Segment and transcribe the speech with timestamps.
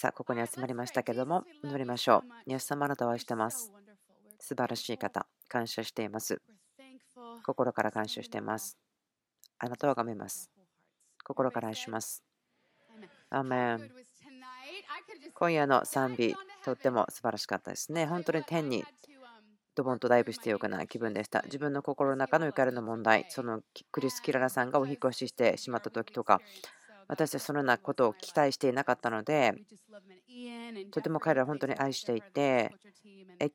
[0.00, 2.50] さあ、ここに集まりましたけども、祈りましょう。
[2.50, 3.70] イエス様、あなたを愛してます。
[4.38, 6.40] 素晴らしい方、感謝しています。
[7.44, 8.78] 心から感謝しています。
[9.58, 10.50] あなたを崇めます。
[11.22, 12.24] 心から愛します。
[13.28, 13.90] アメン
[15.34, 18.06] 今夜の賛美、とっても素晴らしかったですね。
[18.06, 18.82] 本当に天に
[19.74, 21.42] ドボンとダイブしてよくない気分でした。
[21.42, 23.60] 自分の心の中の怒りの問題、その
[23.92, 26.40] クリス・キララさんがお引越ししてしまった時とか、
[27.10, 29.52] 私はそのようなことを期待していなかったので、
[30.92, 32.72] とても彼らは本当に愛していて、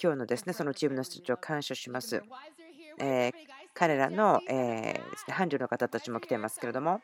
[0.01, 2.21] 今日のですねそのチームの人たちを感謝します。
[2.99, 3.31] え
[3.73, 7.01] 彼らの、えー、伴侶の方たちも来ていますけれども、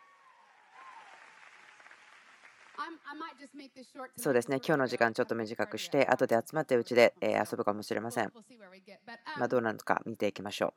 [4.18, 8.32] そうですね、今日の時間ちょっと短くして、後で集まってうちで遊ぶかもしれません。
[9.38, 10.74] まあ、どうなのか見ていきましょう。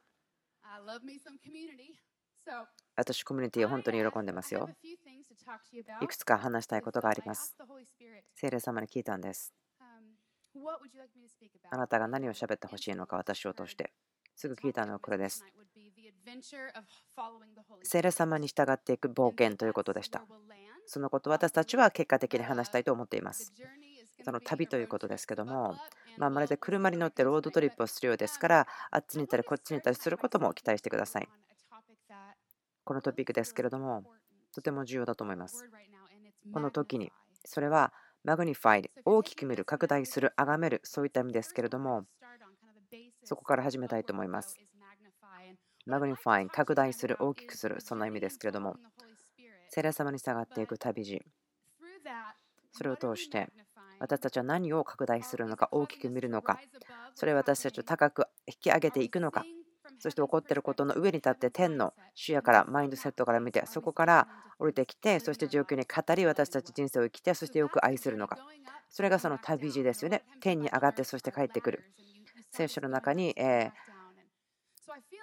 [2.97, 4.69] 私、コミュニティを本当に喜んでますよ。
[6.01, 7.55] いくつか話したいことがあります。
[8.35, 9.53] 聖霊様に聞いたんです。
[11.71, 13.93] あなたが何を喋ってほしいのか、私を通して。
[14.37, 15.45] すぐ聞いたのはこれです。
[17.83, 20.25] 聖霊様に従っていく冒険ということでした。
[20.87, 23.53] そのことを私たちは結果的に話したいと思っています。
[24.25, 25.77] その旅ということですけども、
[26.19, 31.29] まあ、まるで車に乗ってロードトリップをするようですから、あっちに行ったりこっちに行ったりすることも期待してください。
[32.85, 34.05] このトピックですけれども、
[34.55, 35.69] とても重要だと思います。
[36.53, 37.13] この時に、
[37.45, 42.07] それは magnify 大きく見る、拡大する、崇める、そういった意味ですけれども、
[43.25, 44.57] そこから始めたいと思います。
[45.87, 48.77] magnify 拡大する、大きくする、そんな意味ですけれども、
[49.69, 51.23] 聖霊様に従っていく旅路、
[52.73, 53.51] それを通して、
[53.99, 56.61] 私たちは何を拡大するのか、大きく見るのか、
[57.15, 59.45] それを私たちを高く引き上げていくのか、
[60.05, 68.37] そして起こっていることの上に立って天の視野からマインドセットから見てそこから降りてきてそして状況に語り私たち人生を生きてそしてよく愛するのか
[68.91, 71.85] それがその旅路ですよね天に上がってそして帰ってくる
[72.51, 73.71] 聖書の中に、え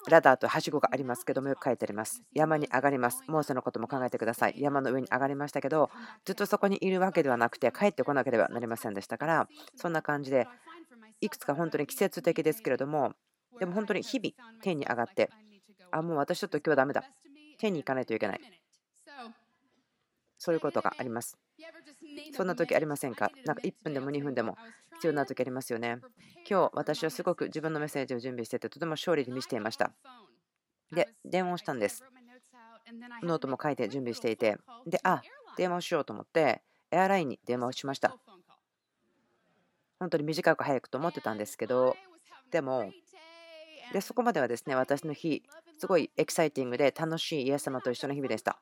[0.10, 2.24] ラダーとはしごがありますけどもよく書いてあります。
[2.34, 3.24] 山に上がります。
[3.28, 4.56] モーセのことも考えてください。
[4.58, 5.92] 山の上に上がりましたけど、
[6.26, 10.48] ずっとそこにいるわけではなくて、帰ってこなければなりませんでしたから、そんな感じで、
[11.22, 13.14] いくつか本当に季節的ですけれども、
[13.60, 15.30] でも本当に日々天に上がって、
[15.92, 17.04] あ、もう私ちょっと今日はダメだ。
[17.58, 18.42] 天に行かないといけない。
[20.38, 21.38] そういうことがあります。
[22.34, 23.32] そんな時ありませんか？
[23.46, 24.58] なんか1分でも2分でも
[24.96, 26.00] 必要な時ありますよね。
[26.50, 29.92] 今日私はすごく自分のメッセージを準備しててとても勝利に見せていました。
[30.92, 32.04] で、電話をしたんです。
[33.22, 34.58] ノートも書いて準備していて、
[34.88, 35.22] で、あ、
[35.56, 38.18] 電話をしようと思って、エアラインに電話をしました。
[40.00, 41.96] 本当に短く早くと思ってたんですけど、
[42.50, 42.92] でも、
[43.94, 45.44] でそこまではですね、私の日、
[45.78, 48.62] すごいエキサイティングで楽しいイエス様と一緒の日々でした。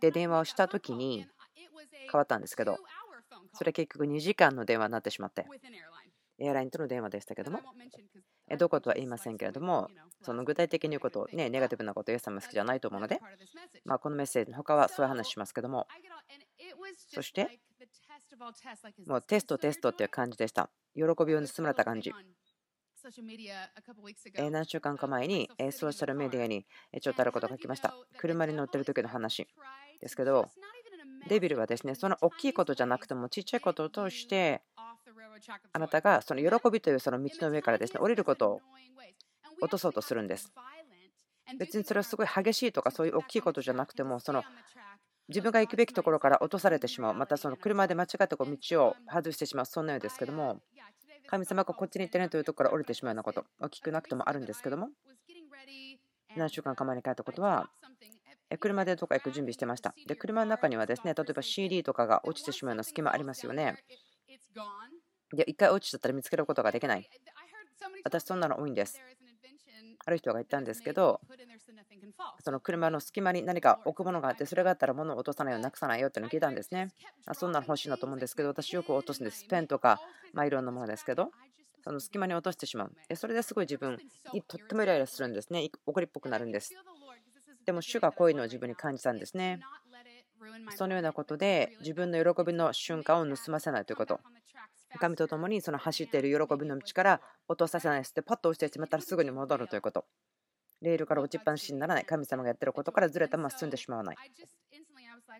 [0.00, 1.26] で、電話をした時に
[2.10, 2.78] 変わったんですけど、
[3.54, 5.46] それ結局2時間の電話になってしまって、
[6.38, 7.60] エアラインとの電話でしたけども、
[8.58, 9.90] どことは言いませんけれども、
[10.22, 13.20] その具体的に言うこと、ね、ネガティブなことイエス様好きじゃないと思うので、
[13.84, 15.86] まあ、このメッセージの他はそういう話しますけども、
[17.08, 17.60] そして、
[19.06, 20.70] もうテストテストっていう感じでした。
[20.94, 22.12] 喜びを盗まれた感じ。
[24.50, 26.66] 何週間か前にソーシャルメディアに
[27.00, 27.94] ちょっとあることを書きました。
[28.18, 29.48] 車に乗ってる時の話。
[30.00, 30.48] ですけど、
[31.28, 34.62] デビルはですね、その大きいことじゃなくてもちっちゃいことを通して、
[35.72, 38.60] あなたがその喜びというその道の上からですね、降りることを
[39.60, 40.52] 落とそうとするんです。
[41.58, 44.42] 別にそれはすごい激しいとかそういう大きいことじゃなくても、その
[45.28, 50.60] 自分が行くべきところから落とされてしまう、またその車で間違ってこう道を外してしまう、そんなようですけども、
[51.26, 54.88] 神様がこっちに行ってねというところから降りてしまうようなこと、大きくなくてもあるんですけども、
[56.36, 57.70] 何週間か前に帰ったことは、
[58.58, 59.94] 車でどこか行く準備してました。
[60.06, 63.76] で、車の中にはですね、例えば CD とかが落ちてしまうような隙間ありますよね。
[65.32, 67.08] で、1回落ちちゃったら見つけることができない。
[68.04, 69.00] 私、そんなの多いんです。
[70.10, 71.20] ある人が言ったんですけど、
[72.44, 76.92] その車の隙間に何か置くものがあって、それがあったら物を落とさないようなくさないよっていうのを聞いたんですね。
[77.26, 79.46] あそんなの欲しいなと思うんですけど、私よく落とすんです。
[79.46, 80.00] ペンとか、
[80.32, 81.30] まあ、いろんなものですけど、
[81.82, 83.16] その隙間に落としてしまう。
[83.16, 83.98] それですごい自分
[84.34, 85.68] にとってもイライラするんですね。
[85.86, 86.74] 怒りっぽくなるんです。
[87.64, 89.60] でも主がこういうのを自分に感じたんですね。
[90.76, 94.20] そのようなことで自分の喜びの瞬間を盗ませないということ。
[95.00, 100.04] 神と共にその走っている喜びの道から落とさせないしてパッと落ちてしまったらすぐに戻るということ。
[100.82, 102.04] レールから落ちっぱなしにならない。
[102.04, 104.16] 神様がやってることからずれたまま進んでしまわない。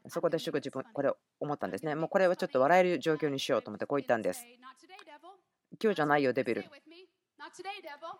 [0.08, 1.94] そこで主が自分、これを思ったんですね。
[1.94, 4.46] もうこれはちょっと笑える状況にしようと思ってこう言ったんです。
[5.82, 6.64] 今日じゃないよ、デビル。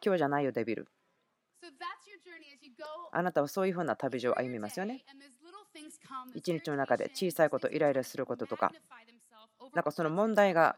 [0.04, 0.88] 今日じゃないよ、デビル。
[3.12, 5.04] あなたはそういうふうな旅路を歩みますよね。
[6.34, 8.72] 一日の中で小さいこと、イライラすることとか、
[9.75, 10.76] なんかその問題が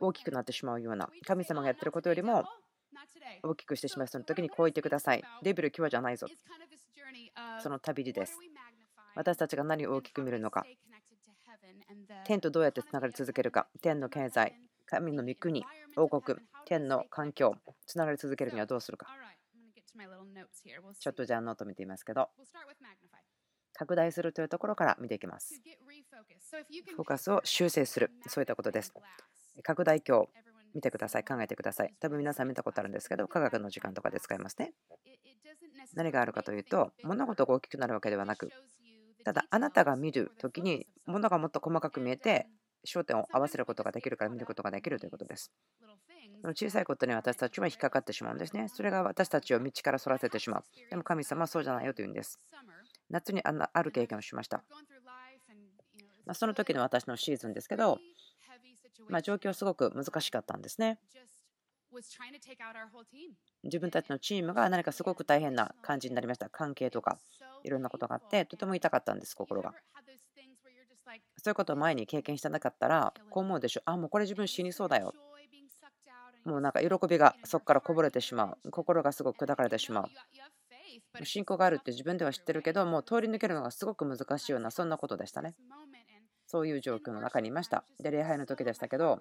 [0.00, 2.44] 大きくなってしまうような神様がやってることよりも
[3.42, 5.22] 大きくしてしまうその時にこう言ってください。
[5.42, 6.26] デビル、今日じゃないぞ。
[7.62, 8.38] その旅路です。
[9.14, 10.66] 私たちが何を大きく見るのか。
[12.24, 13.68] 天とどうやってつながり続けるか。
[13.82, 14.54] 天の経済、
[14.86, 15.64] 神の御国、
[15.96, 17.54] 王国、天の環境、
[17.86, 19.06] つながり続けるにはどうするか。
[20.98, 22.28] ちょっとじゃあノート見てみますけど。
[23.72, 25.60] 拡大するというところから見ていきます。
[26.94, 28.92] フォーカスを修正する、そういったことです。
[29.62, 30.28] 拡大鏡、
[30.74, 31.94] 見てください、考えてください。
[32.00, 34.72] 多分皆さん見たことあるんですけど、科学の時間とかで使いますね。
[35.94, 38.50] 何があるかというと、物事が大きくなるわけではなく、
[39.24, 42.46] ただあなたが見るときに物がもっと細かく見えて、
[42.86, 45.50] 焦点を合わせることができるから見ることができるということです。
[46.40, 48.68] その小さいことに私たちは引っかかってしまうんですね。
[48.68, 50.64] それが私たちを道からそらせてしまう。
[50.90, 52.38] でも神様はそうじゃないよというんです。
[53.10, 54.62] 夏にある経験をしました。
[56.24, 57.98] まその時の私のシーズンですけど、
[59.08, 60.98] まあ、状況すごく難しかったんですね。
[63.62, 66.48] 自分たちのチームが何かすごく大変な感じになりました。
[66.50, 67.18] 関係とか
[67.64, 69.74] いろんなことがあって、とても痛かったんです、心が。
[71.36, 73.82] そういうことを前に経験してなかったら、こう思うでしょ。
[73.84, 75.14] あ、もうこれ自分死にそうだよ。
[76.44, 78.70] もうなんか喜びがそこからこぼれてしまう。
[78.70, 81.24] 心がすごく砕かれてしまう。
[81.24, 85.54] 信仰があるって自分では知ってるけど、もう通り抜けるのがすごく難しいような、そんなことでしたね。
[86.46, 87.84] そういう状況の中にいました。
[88.00, 89.20] で、礼拝の時でしたけど、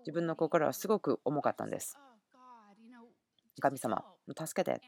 [0.00, 1.98] 自分の心はすごく重かったんです。
[3.60, 4.80] 神様、助けて。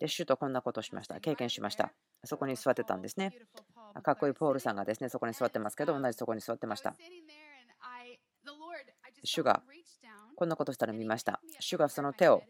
[0.00, 1.20] で、主とこんなことをしました。
[1.20, 1.92] 経験しました。
[2.24, 3.32] そこに座ってたんですね。
[4.02, 6.96] かっこいいポールさんがですね、そこに座ってますけど、同じそこに座ってました。
[9.22, 9.62] 主が
[10.36, 11.40] こんなことしたら見ました。
[11.60, 12.42] 主がその手を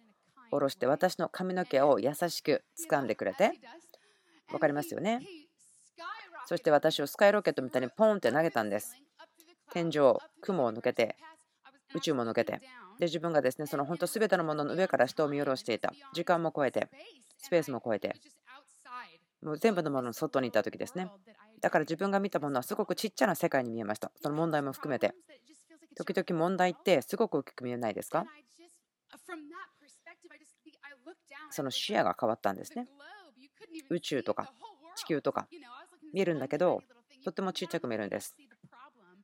[0.50, 3.52] 下ろして私の髪の毛を優しく掴んでくれて、
[4.48, 5.20] 分かりますよね。
[6.46, 8.96] そして私をスカイロケットみたいにポンって投げたんです。
[9.72, 11.16] 天井、雲を抜けて、
[11.94, 12.60] 宇宙も抜けて。
[12.98, 15.92] で、自分がですね、その本当全てのものの上から人を見下ろしていた。
[16.12, 16.88] 時間も超えて、
[17.38, 18.14] スペースも超えて、
[19.42, 21.10] もう全部のものの外にいた時ですね。
[21.60, 24.12] だから自分が見たものはすごくちっちゃな世界に見えました。
[24.22, 25.14] その問題も含めて。
[25.96, 28.24] 時々問題ってすごく大きく見えないですか？
[31.50, 32.88] その視野が変わったんですね。
[33.90, 34.52] 宇宙とか
[34.96, 35.46] 地球とか
[36.14, 36.82] 見えるんだけど、
[37.24, 38.34] とってもちっちゃく見えるんです。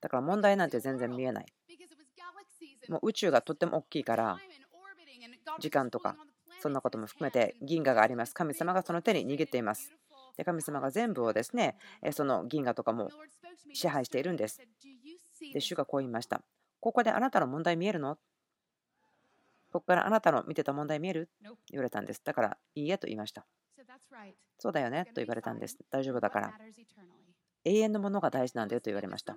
[0.01, 1.47] だから問題なんて全然見えない。
[2.89, 4.39] もう宇宙がとっても大きいから、
[5.61, 6.17] 時間とか、
[6.61, 8.35] そんなことも含めて銀河があります。
[8.35, 9.95] 神様がその手に握っています。
[10.37, 11.77] で神様が全部をですね、
[12.13, 13.11] その銀河とかも
[13.73, 14.61] 支配しているんです。
[15.53, 16.43] で、主がこう言いました。
[16.81, 18.17] ここであなたの問題見えるの？
[19.73, 21.29] ここからあなたの見てた問題見える？
[21.71, 22.23] 言われたんです。
[22.25, 23.47] だから、いいえと言いました。
[24.59, 25.77] そうだよねと言われたんです。
[25.91, 26.53] 大丈夫だから。
[27.63, 29.37] 永遠のものが大事なんだよと言われました。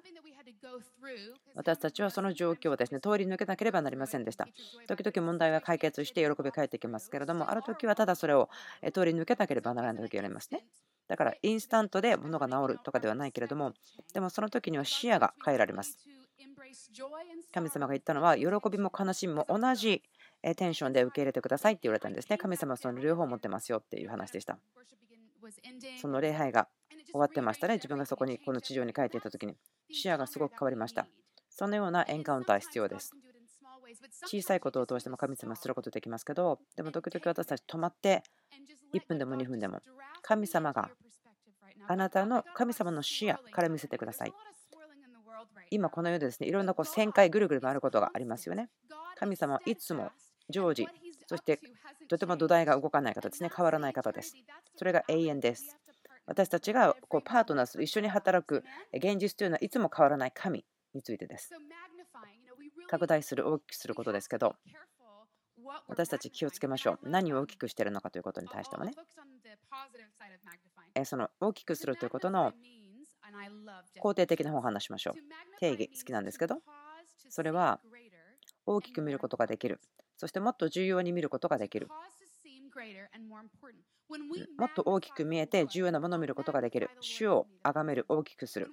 [1.56, 4.48] 私たちはその状況をですね通り抜けなければなりませんでした。
[4.88, 8.50] 時々問題が解決して喜び返ってきますけれども、ある時はただそれを
[8.94, 10.66] 通り抜けなければならない時がありますね。
[11.10, 13.74] だからインスタントで物が治るとかではないけれども、
[14.14, 15.98] でもその時には視野が変えられます。
[17.54, 20.02] 神様が言ったのは、喜びも悲しみも同じ
[20.56, 22.38] テンションで受け入れてくださいって言われたんですね。
[22.38, 24.58] 神様はその両方を持ってますよっていう話でした。
[26.02, 26.68] その礼拝が
[27.12, 27.76] 終わってましたね。
[27.76, 29.56] 自分がそこにこの地上に帰っていた時に
[29.92, 31.08] 視野がすごく変わりました。
[31.50, 33.12] そのようなエンカウンター必要です。
[34.26, 38.24] 小さいことを通しても神様することできますけど、でも時々私たち止まって
[38.94, 39.80] 1分でも2分でも
[40.22, 40.90] 神様が
[41.88, 44.34] あなたの神様の視野から見せてください。
[45.70, 48.70] 今この世でですねいろんなこう旋回ぐるぐる回ることがありますよね。
[49.18, 50.12] 神様はいつも
[50.50, 50.88] 常時、
[51.28, 51.60] そして
[52.08, 54.36] とても土台が動かない方ですね、変わらない方です。
[54.76, 55.78] それが永遠です。
[56.26, 61.52] 私たちがこうパートナーする、一緒に働く現実というのはいつも変わらない神についてです。
[62.88, 64.56] 拡大する、大きくすることですけど、
[65.88, 67.10] 私たち気をつけましょう。
[67.10, 68.94] 何を大きくしているのかということに対してもね。
[71.06, 72.54] その大きくするということの
[74.02, 75.60] 肯定的な方を話しましょう。
[75.60, 76.62] 定義好きなんですけど、
[77.30, 77.80] それは
[78.66, 79.80] 大きく見ることができる。
[80.24, 81.90] そしてもっと重要に見ることができる。
[84.58, 86.90] もっと大きく見えて重要なものを見ることができる。
[87.02, 88.70] 主を崇める、大きくする。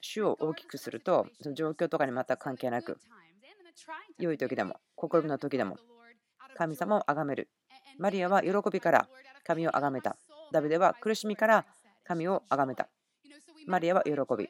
[0.00, 2.96] 主を大きくすると、その状況とかにまた関係なく、
[4.18, 5.76] 良い時でも、心の時でも、
[6.56, 7.50] 神様を崇める。
[7.98, 9.06] マリアは喜びから
[9.44, 10.16] 神を崇めた。
[10.52, 11.66] ダビデは苦しみから
[12.02, 12.88] 神を崇めた。
[13.66, 14.48] マリアは喜び。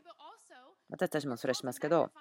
[0.88, 2.12] 私たちもそれしますけど、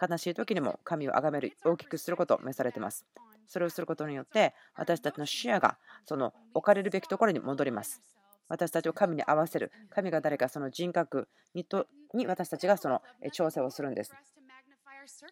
[0.00, 3.06] 悲しい時にも神を崇める、大きくすることを召されています。
[3.46, 8.02] それをすることによって、私たちの視野がその置かれるべきところに戻ります。
[8.48, 9.72] 私たちを神に合わせる。
[9.90, 14.12] 神が誰かその人格にとに私たちがその調整をするんです。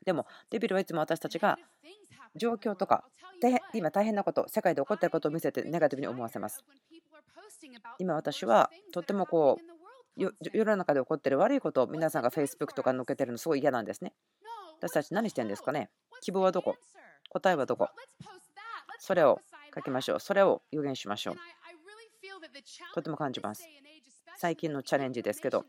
[0.04, 1.58] でも、デビルはいつも私たちが
[2.36, 3.04] 状況とか、
[3.74, 6.64] 今大変なこと、世界で起こっていることを見せてネガティブに思わせます。
[7.98, 9.72] 今私はとってもこう
[10.16, 14.12] 世の中で起こっている悪いことを皆さんが Facebook とか載っけてるのすごい嫌なんですね。
[14.82, 15.90] 私たち何してるんですかね？
[16.20, 16.76] 希望はどこ？
[17.30, 17.88] 答えはどこ？
[18.98, 19.40] それを
[19.72, 20.20] 書きましょう。
[20.20, 21.36] それを予言しましょう。
[22.94, 23.62] とても感じます。
[24.38, 25.64] 最近のチャレンジですけど、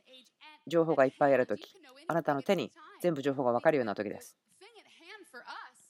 [0.65, 1.75] 情報がいっぱいあるとき、
[2.07, 4.35] あなたの手に全部情報が分かるようなときです。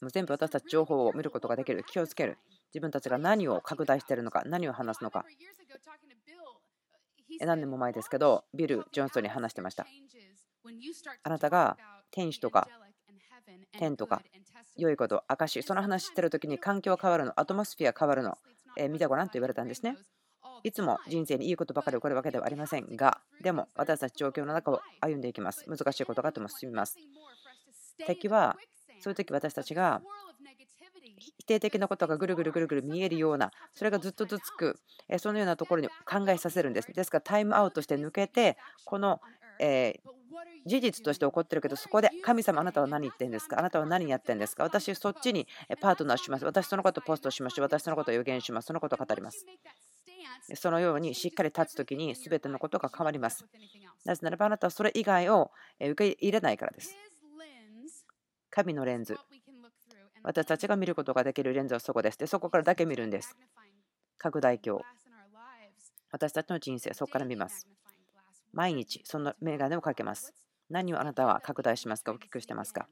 [0.01, 1.85] もう全部私たち情報を見ることができる。
[1.85, 2.37] 気をつける。
[2.73, 5.23] 自分たちが何を拡大しているのか、何を話すのか。
[7.39, 9.87] 何年も前ですけど、ビル・ジョンソンに話してました。
[11.23, 11.77] あなたが
[12.11, 12.67] 天使とか
[13.77, 14.21] 天とか
[14.75, 18.37] 良いこと、証、その話してるときに環境変わるの、アトモスフィア変わるの、
[18.77, 19.97] えー、見てごらんと言われたんですね。
[20.63, 25.65] いつも人生にいいことばかり起こるわけではありませんが、でも私たち状況の中を歩んでいきます。
[25.67, 26.97] 難しいことがとも進みます。
[28.05, 28.57] 敵は、
[29.01, 30.01] そういう時私たちが
[31.17, 34.79] 否定的なことがぐるぐるぐるぐる見えるような、それがずっとずつく、
[35.17, 36.91] そのようなところに考えさせるんです。
[36.93, 39.19] ですからタイムアウトして抜けて、この
[39.59, 39.99] え
[40.65, 43.59] 事実として起こってるけど、そこで神様、あなたは何言ってんですか？
[43.59, 44.63] あなたは何やってんですか？
[44.63, 45.47] 私、そっちに
[45.81, 46.45] パートナーします。
[46.45, 47.61] 私、そのことポストしまし。
[47.61, 48.67] 私、そのことを予言します。
[48.67, 49.45] そのことを語ります。
[50.55, 53.45] そのようにしっかり立つときに全てのことが変わります。
[54.05, 56.95] なぜならばあなたはそれ以外を受け入れないからです。
[58.49, 59.17] 神のレンズ。
[60.23, 62.17] 私たちが見ることができるレンズはそこです。
[62.17, 63.35] で、そこからだけ見るんです。
[64.17, 64.83] 拡大鏡。
[66.11, 67.67] 私たちの人生、そこから見ます。
[68.53, 70.33] 毎日、その眼鏡をかけます。
[70.69, 72.13] 何をあなたは拡大しますか？
[72.13, 72.87] 大きくしてますか？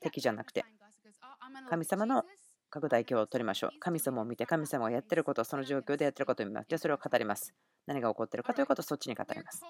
[0.00, 0.64] 敵じゃなくて、
[1.70, 2.24] 神様の
[2.70, 3.70] 拡大鏡を取りましょう。
[3.80, 6.66] 神様を見て、神様がやってること、その状況でやってることを見ます。
[6.68, 7.54] じゃあ、それを語ります。
[7.86, 9.62] 何が起こっているかということをそっちに語ります。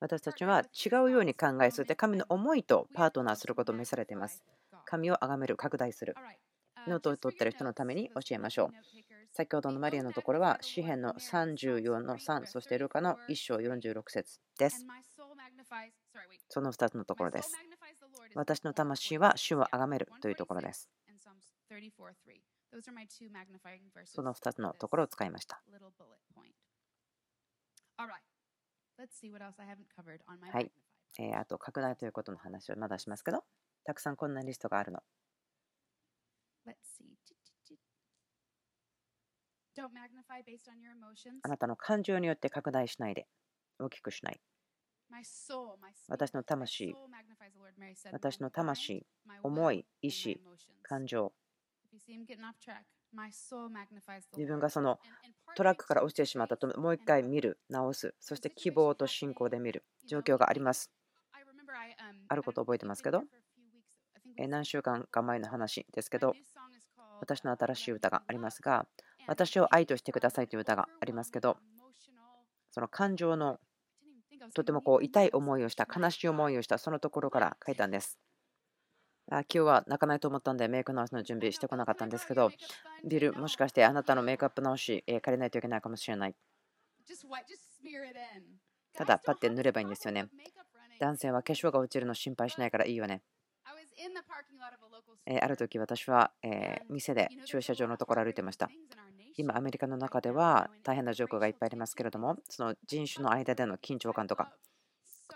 [0.00, 4.42] 私たちは違うように考え、そして神の思いとパートナーすることを召されています。
[4.86, 6.14] 神を崇める、拡大する。
[6.86, 8.68] ノートを取っている人のために教えましょう。
[9.36, 14.86] 先ほどのマリアのところは、詩篇の34の3、そしてルカの1章46節です。
[16.48, 17.52] その2つのところです。
[18.34, 20.88] 私の魂は主を崇めるというところです。
[24.06, 25.60] その2つのところを使いました。
[30.50, 30.72] はい。
[31.18, 33.44] えー、あと、拡大ということの話をまだしますけど、
[33.84, 35.00] たくさんこんなリストがあるの。
[41.42, 43.26] あなたの感情によって拡大しないで、
[43.78, 44.40] 大きくしない。
[46.08, 46.96] 私の魂、
[48.12, 49.06] 私の魂、
[49.42, 50.40] 思い、意志、
[50.82, 51.32] 感情。
[54.36, 54.98] 自分がその
[55.54, 59.84] トラックから落ちてしまったともう一回見る、直す、そして希望と信仰で見る。
[60.06, 60.90] 状況があります。
[62.28, 63.22] あること覚えてますけど、
[64.48, 66.34] 何週間か前の話ですけど、
[67.20, 68.86] 私の新しい歌がありますが、
[69.26, 71.56] 私を愛としてくださいという歌がありますけど、
[72.70, 73.58] その感情の
[74.54, 78.18] とてもこう痛い思いをした、悲しい思いをした、そのところから書いたんです。
[79.28, 82.50] あ今日は泣かないと思ったんでメイク直しの準備してこなかったんですけど、
[83.04, 86.34] ビル、もしかしてあなたのメイクアップ直し、え借りないといけないかもしれない。
[88.94, 90.28] ただ、パッて塗ればいいんですよね。
[91.00, 93.22] 男性は化粧が落ちるの心配しないからいいよね。
[95.26, 98.70] えある時私はえ店で駐車場のところ歩いてました。
[99.36, 104.52] 今、アメリカの中では大変な状況がいっぱいありますけれども、その人種の間での緊張感とか、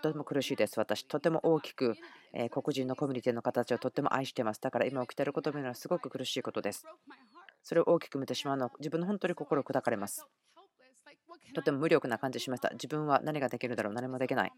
[0.01, 0.79] とても苦しいです。
[0.79, 1.95] 私、とても大きく
[2.33, 4.61] え黒人のコミュニティの形をとても愛しています。
[4.61, 6.85] だから今起きていることを見るのはすごく苦しいことです。
[7.63, 10.25] それを大きく見てしまうのは自分の本当に心砕かれます。
[11.53, 12.69] とても無力な感じしました。
[12.71, 14.51] 自分は何ができるだろう何もできない。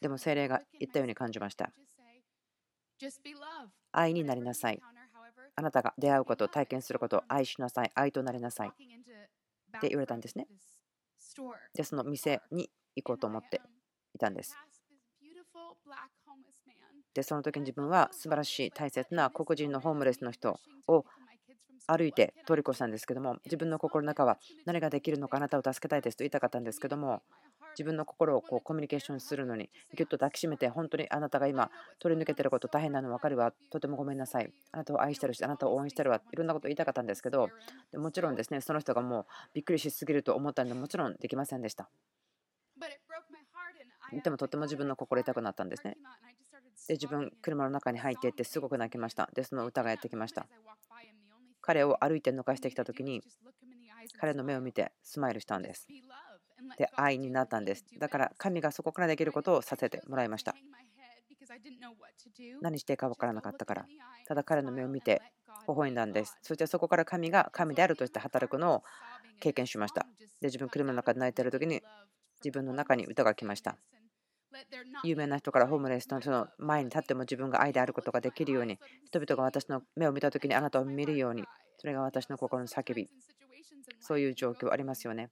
[0.00, 1.72] でも精霊が言ったように感じました。
[3.92, 4.80] 愛になりなさい。
[5.60, 7.90] あなたが出会うこと、体験することを愛しなさい。
[7.94, 8.68] 愛となりなさい。
[8.68, 10.46] って言われたんですね。
[11.74, 13.60] で、その店に行こうと思って
[14.14, 14.56] いたんです。
[17.12, 21.04] で、その時に自分は素晴らしい大切な黒人のホームレスの人を
[21.86, 27.22] 歩いて通り越したんですけども、自分の心の中は何ができるのかあなたを助けたいですと言いたかったんですけども、
[27.70, 33.52] 自分の心をこうコミュニケーションするのにぎゅっと抱きしめて本当にあなたが今取り抜けてること大変なの分かるわ。
[33.70, 34.52] とてもごめんなさい。
[34.72, 36.20] あなたを愛してるしあなたを応援してるわ。
[36.32, 37.48] いろんなこと言いたかったんですけど
[37.92, 41.88] でもちろんですねその人がもうびっくりしすぎると思ったんでもちろんできませんでした。
[44.22, 45.96] でもとても自分の心痛くなったんですね。
[46.88, 49.30] で自分車の中に入っていってすごく泣きました。
[49.34, 50.46] でその歌がやってきました。
[51.60, 53.22] 彼を歩いて抜かしてきた時に
[54.18, 55.86] 彼の目を見てスマイルしたんです。
[56.76, 57.84] で、愛になったんです。
[57.98, 60.54] だから神がそこからできることをさせてもらいました。
[62.60, 63.86] 何していいか分からなかったから。
[64.26, 65.20] ただ彼の目を見て
[65.66, 66.36] 微笑んだんです。
[66.42, 68.82] そしてそこから神が神であるとして働くのを
[69.40, 70.06] 経験しました。
[70.40, 71.82] で、自分車の中で泣いている時に
[72.44, 73.76] 自分の中に歌が来ました。
[75.04, 81.44] 有名な人からホームレスのその前に立っても自分が愛であることができるように、人々が私の目を見たときにあなたを見るように、
[81.78, 83.08] それが私の心の叫び、
[84.00, 85.30] そういう状況ありますよね。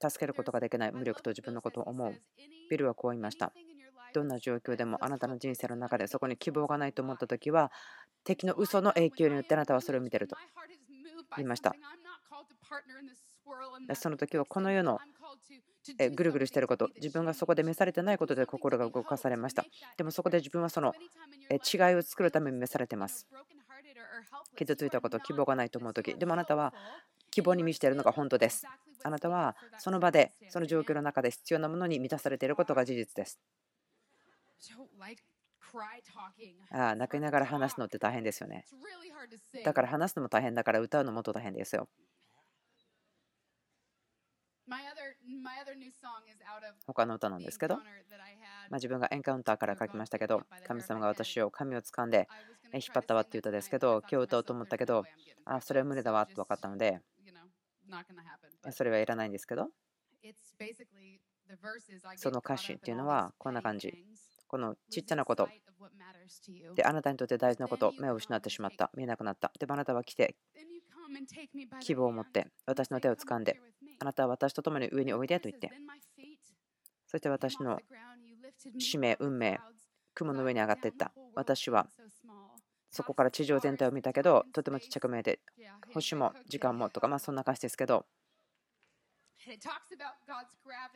[0.00, 2.14] 助けることができない無力と自分のことを思う。
[2.70, 3.52] ビルはこう言いました。
[4.12, 7.72] どんな状況でもあなたの人生の中でそこに希望がないと思ったときは、
[8.22, 10.36] 敵の嘘の影響によってあなたはそれを見てると
[11.36, 11.74] 言いました。
[13.94, 14.98] その時はこの世の
[16.14, 19.66] ぐるぐるしていること、自分がそこで召されてないことで心が動かされました。
[19.96, 20.94] でもそこで自分はその
[21.50, 23.26] 違いを作るために召されています。
[24.56, 26.72] 傷ついたこと、希望がないと思う時、でもあなたは
[27.34, 28.64] 希望に満ちているのが本当です。
[29.02, 33.40] あなたはその場で、その状況の中で必要なものに満たされていることが事実です。
[36.70, 38.64] ああ泣きながら話すのって大変ですよね。
[39.64, 41.88] だから話すのも大変だから歌うのも大変ですよ。
[46.86, 52.28] 他の歌なんですけど、まあ、自分がエンカウンターから書きましたけど、神様が私を神を掴んで
[52.72, 55.04] 引っ張ったわっていう歌ですけど、今日歌おうと思ったけど、
[55.44, 57.00] あ、それは無理だわって分かったので、
[58.72, 59.68] それはいらないんですけど、
[62.16, 64.04] その歌詞っていうのはこんな感じ。
[64.46, 65.48] このちっちゃなこと。
[66.74, 69.52] で、あなたにとって大事なこと、目を失ってしまった、見えなくなった。
[69.58, 70.36] でもあなたは来て、
[71.80, 73.60] 希望を持って私の手を掴んで
[74.00, 75.70] あなたは私と共に上においでと言って
[77.06, 77.78] そして私の
[78.78, 79.60] 使命運命
[80.14, 81.86] 雲の上に上がっていった私は
[82.94, 85.40] そこから地上全体を見たけどとてもちっちゃく見えて
[85.92, 88.06] 星も時間もとかまあそんな感じですけど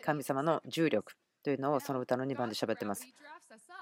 [0.02, 3.06] 神様の重力というのをその歌の2番で喋ってます。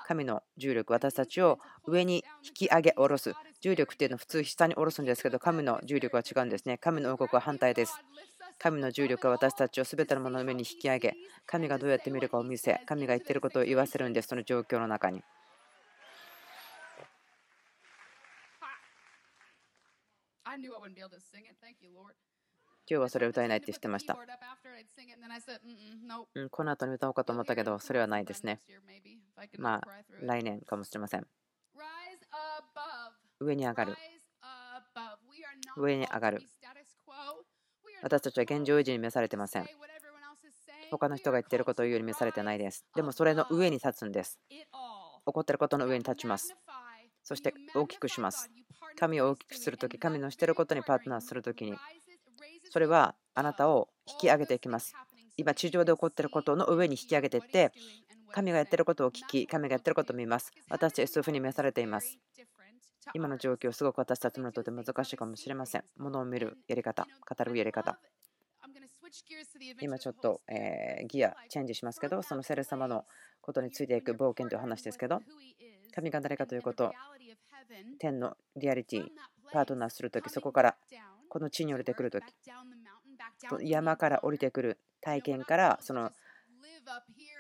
[0.07, 3.35] 神の重力、私たちを上に引き上げ下ろす。
[3.61, 6.79] 重力っていうのは普通下に下ろすんですけど、神の重力は違うんですね。
[6.79, 7.95] 神の王国は反対です。
[8.59, 11.15] 神の重力は私たちを全てのものの上に引き上げ、
[11.47, 15.23] 神がどうやって見るかを見せ、神が言っていることを言わせるんです、その状況の中に。
[22.89, 24.17] 今日はそれを歌えないって知ってました。
[26.35, 28.61] うん、この後に歌おうかと思ったけど、それはないですね。
[29.59, 29.89] まあ、
[30.23, 31.27] 来年かもしれません。
[33.41, 33.97] 上に上がる。
[35.77, 36.43] 上に上がる。
[38.03, 39.67] 私たちは現状維持に召されてません。
[40.91, 42.85] 他の人が言っていることを言うように召されてないです。
[42.95, 44.39] でもそれの上に立つんです。
[44.49, 46.55] 起こっていることの上に立ちます。
[47.27, 48.49] そして大きくします。
[48.97, 51.75] 神を大きくするとき、神のしていることにパートナーするときに、
[52.71, 54.95] それはあなたを引き上げていきます。
[55.37, 57.73] 今、地上で起こっていることの上に引き上げていって、
[58.31, 60.53] 神がやっていることを聞き、神がやっていることを見ます。
[60.71, 62.17] 私たちはそういうふうに召されています。
[63.13, 65.85] 今の状況、すごく私たちにとって難しいかもしれません。
[65.97, 67.99] ものを見るやり方、語るやり方。
[69.81, 73.05] 今ちょっと、えギアチェンジしますけど、そのセル様の
[73.41, 75.21] ことについていく冒険という話ですけど、
[75.97, 76.93] 神が誰かということ、
[77.99, 79.07] 天のリアリティ、
[79.51, 80.77] パートナーするとき、そこから
[81.31, 82.25] この地に降りてくるとき、
[83.63, 86.13] 山から降りてくる体験からその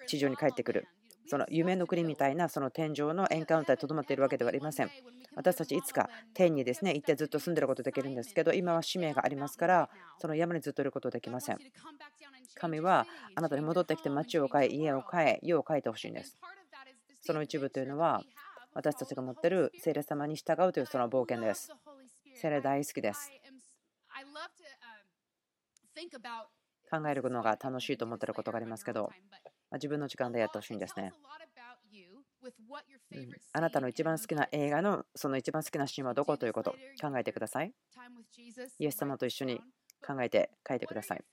[0.07, 0.89] 地上に帰ってくる、
[1.27, 4.91] その夢の国みたいなその天井のエンカウンターにとどまっているわけではありません。
[5.35, 11.59] 私たちいつか天にですね行ってずっと住んでることできるんですけど、今は使命がありますから、その山にずっといることできません。
[12.55, 16.39] 神はあなたに戻ってきて町を変え、家を変え、家を変えてほしいんです。
[17.21, 18.23] その一部というのは、
[18.77, 21.73] 私たちが持っている聖霊様に従うというその冒険です。
[22.35, 23.33] 聖霊大好きです。
[26.91, 29.09] 考えるのが楽しいと思ってることがありますけど、
[29.73, 31.15] 自分の時間でやってほしいんですね。
[33.13, 37.73] うん、あなたの一番好きな映画のその一番好きなシーンはどこということ考えてください。
[38.79, 39.59] イエス様と一緒に
[40.07, 41.25] 考えて書いてください。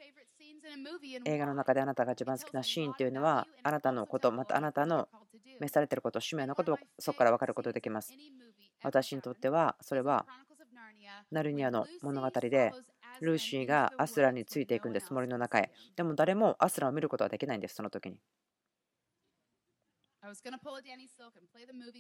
[1.25, 5.07] 映画の中であなたが一番好きなシーンというのはあなたのこと、またあなたの
[5.59, 8.15] 召されていること、使命のことをそこから分かることができます。
[8.83, 10.25] 私にとってはそれは
[11.31, 12.71] ナルニアの物語で
[13.21, 15.71] ルーシーがアスラについていくんです、森の中へ。
[15.95, 18.19] でも誰もアスラを見ることはできないんです、その時に。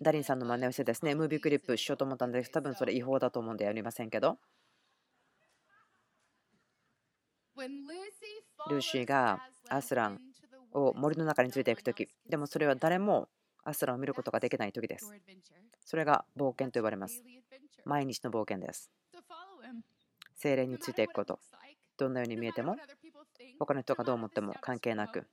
[0.01, 4.39] ダリンさんの真似をしてですね、ムービークリップしようと思ったんです多分それ違法だと思うんでやりませんけど。
[8.69, 10.19] ルーシーがアスラン
[10.73, 13.29] を森の中についていくとき、でもそれは誰も
[13.63, 15.11] アスランを見ることができないときです。
[15.85, 17.23] それが冒険と呼ばれます。
[17.85, 18.89] 毎日の冒険です。
[20.43, 21.39] 精霊についていくこと
[21.97, 22.75] どんなように見えても
[23.59, 25.25] 他の人がどう思っても関係なく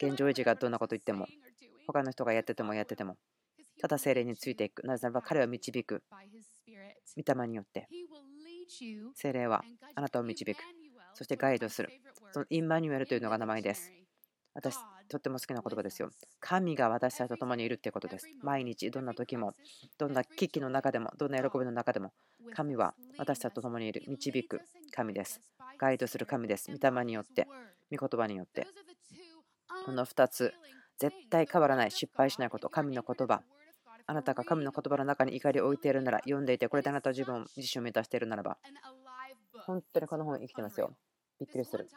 [0.00, 1.26] 現状維持がどんなこと言っても
[1.88, 3.16] 他の人がやっててもやってても
[3.80, 6.04] ただ精霊についていくなぜならば彼は導く
[7.16, 7.88] 御霊によって
[9.14, 9.64] 精霊は
[9.96, 10.58] あなたを導く
[11.14, 11.90] そしてガイドする。
[12.32, 13.92] そのインマニュエルというのが名前です。
[14.54, 14.76] 私
[15.08, 16.10] とっても好きな言葉ですよ。
[16.40, 18.28] 神が私たちと共にいるっていうことです。
[18.42, 19.54] 毎日どんな時も
[19.98, 22.12] どんな危機の中でもどんな喜びの中でも
[22.54, 24.02] 神は私たちと共にいる。
[24.08, 25.40] 導く神です。
[25.78, 26.70] ガイドする神です。
[26.70, 27.46] 御霊によって
[27.90, 28.66] 御言葉によって。
[29.84, 30.52] この2つ
[30.98, 32.68] 絶対変わらない失敗しないこと。
[32.68, 33.42] 神の言葉。
[34.06, 38.58] あなたが神の言葉の中に怒りを置いているなら読んでいてこれであなた自分自身を満たしているならば。
[39.66, 40.94] 本当にこの本生きてますよ。
[41.40, 41.88] びっくりする。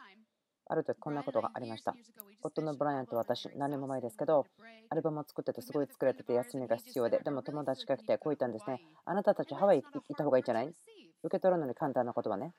[0.68, 1.94] ある時こんなことがありました。
[2.42, 4.46] 夫のブライアンと私何年も前ですけど
[4.90, 8.80] アルバムを作っててすごい作れてて休みが必要ででも友達が来てこう言ったんですね。
[9.04, 10.74] あなたたちハワイ行った方がいいんじゃない？
[11.22, 12.52] 受け取るのに簡単な言葉ね。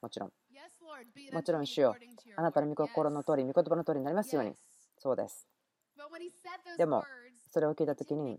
[0.00, 0.30] もちろん。
[1.32, 1.96] もちろん主よ。
[2.36, 4.52] あなたの御心の通り御言葉の通りになりますように。
[4.98, 5.48] そうです。
[6.76, 7.02] でも
[7.50, 8.38] それを聞いた時に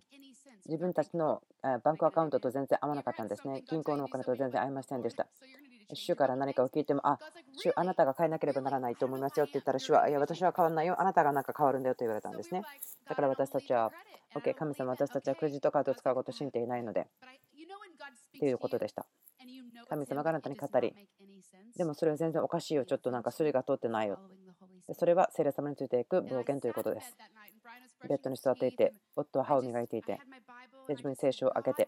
[0.66, 1.42] 自分たちの
[1.84, 3.64] バンクアカウントと全然合わなかったんですね。
[3.70, 5.28] 銀行のお金と全然合いませんでした。
[5.94, 7.18] 主から何かを聞いても、あ、
[7.58, 10.96] 主、あなたが変えなければならないと思いますよって言ったら、主は、いや、私は変わらないよ。
[11.00, 12.62] あなたがなんか変わるんだよと言われたんですね。
[13.08, 13.92] だから私たちは、
[14.36, 17.08] OK、神様、私たちはクレジットカードを使うことを信じていないので、
[18.40, 19.06] ということでした。
[19.90, 20.94] 神様があなたに語り、
[21.76, 22.86] でもそれは全然おかしいよ。
[22.86, 24.20] ちょっとなんかそれが通ってないよ。
[24.94, 27.16] それは聖霊様についていく冒険ということです。
[28.08, 30.14] ベッドに座っていて、夫は歯を磨いていて、
[30.88, 31.88] で自分に聖書を開けて、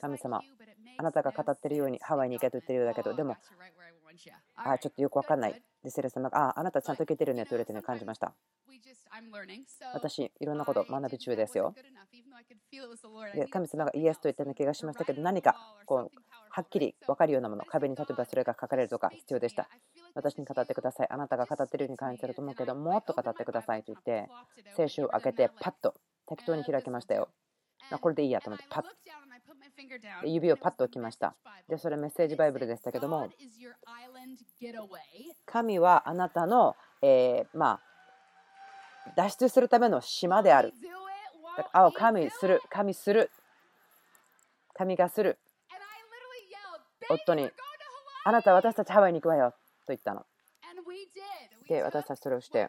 [0.00, 0.40] 神様、
[0.96, 3.36] あなたが語ってるようにハワイに行けと言ってるようだけど、でも、
[4.56, 5.62] あちょっとよくわかんない。
[5.82, 8.34] で、聖霊様が、ああなたちゃんと行けてるねと言われてる感じました。
[9.94, 11.74] 私、いろんなこと学び中ですよ。
[13.34, 16.10] で神様がイエスと言ったような気がしましたけど、何かこう
[16.50, 19.68] はっきり分かるようなもの、壁に例えばそれが書かれるとか必要でした。
[20.14, 21.06] 私に語ってください。
[21.10, 24.28] あなたが語ってるように感じてると思うけど、もっと語ってくださいと言って、
[24.76, 25.94] 聖書を開けて、パッと
[26.26, 27.28] 適当に開きましたよ。
[28.00, 28.84] これでいいやと思って、パッ
[30.24, 31.34] 指をパッと置きました。
[31.68, 33.28] で、それメッセージバイブルでしたけども、
[35.46, 37.80] 神はあなたの、えー、ま
[39.06, 40.72] あ、脱出するための島である。
[41.72, 43.30] あ、神する、神する。
[44.74, 45.38] 神がする。
[47.08, 47.50] 夫に、
[48.24, 49.56] あなた私たちハワイに行くわよと
[49.88, 50.24] 言ったの。
[51.68, 52.68] で、私たちそれをして、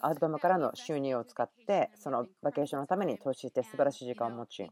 [0.00, 4.70] アルバムからの収入を使って、そのバケーションのために投資して素晴らしい時間を持ち、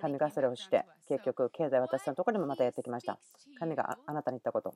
[0.00, 3.18] 神がそれをして、結局、経済私のところにもまたやってきました。
[3.58, 4.74] 神があなたに言ったこと。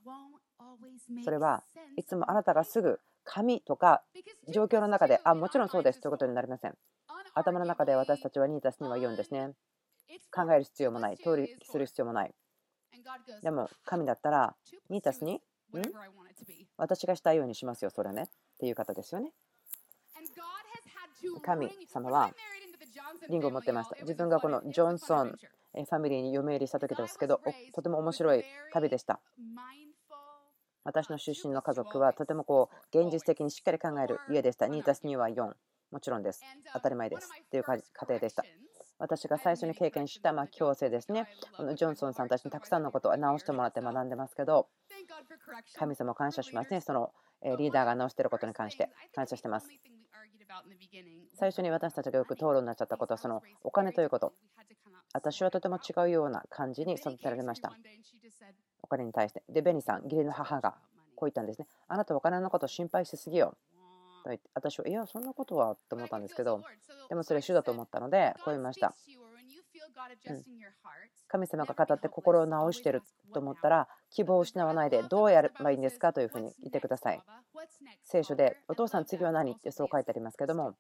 [1.25, 1.63] それは
[1.97, 4.03] いつもあなたがすぐ神とか
[4.53, 6.75] 状況の中で、あ、もちろんそうですということになりません。
[7.35, 9.55] 頭の中で私たちはニータスには言うんですね。
[10.31, 12.35] 考える必要もない、通りする必要もない。
[13.43, 14.55] でも神だったら、
[14.89, 15.41] ニータスに、ん？
[16.77, 18.23] 私がしたいようにしますよ、それね。
[18.23, 18.27] っ
[18.59, 19.33] ていう方ですよね。
[21.43, 22.33] 神様は
[23.29, 23.97] リンゴを持ってました。
[24.03, 25.35] 自分がこのジョンソン
[25.75, 27.41] ファミリーに嫁入りした時ですけど、
[27.75, 29.21] とても面白い旅でした。
[30.85, 34.67] 私の出身の家族はとてもこう現実的にしっかり考える家でした。
[34.67, 35.53] 2たす2は4。
[35.91, 36.43] もちろんです。
[36.73, 37.31] 当たり前です。
[37.51, 38.45] という家庭でした。
[38.99, 41.27] 私が最初に経験したま強制ですね。
[41.57, 44.69] このジョンソンさんたちにたくさんのことを直してもらって学んでますけど、
[45.75, 46.81] 神様感謝しますね。
[46.81, 47.13] その
[47.59, 49.69] リーダーが直していることに関して感謝してます。
[51.35, 54.33] 最初に私たちがよく討論になっちゃったことはそのお金ということ。
[55.13, 57.73] 私はとても違うような感じに育てられました。
[58.83, 59.43] お金に対して。
[59.49, 60.73] で、ベニさん、義理の母が
[61.15, 61.67] こう言ったんですね。
[61.89, 63.57] あなたお金のこと心配しすぎよ。
[64.25, 66.63] と言って私は、いや、そんなことはと思ったんですけど、
[67.09, 68.95] でもそれ主だと思ったので、こう言いました。
[70.29, 70.45] うん、
[71.29, 73.03] 神様が語って心を直している
[73.33, 76.13] と思ったら希望を失わないでどうやればいいんですか？
[76.13, 77.23] というふうに言ってください。
[78.03, 79.53] 聖書でお父さん次は何？
[79.53, 80.75] ってそう書いてありますけども。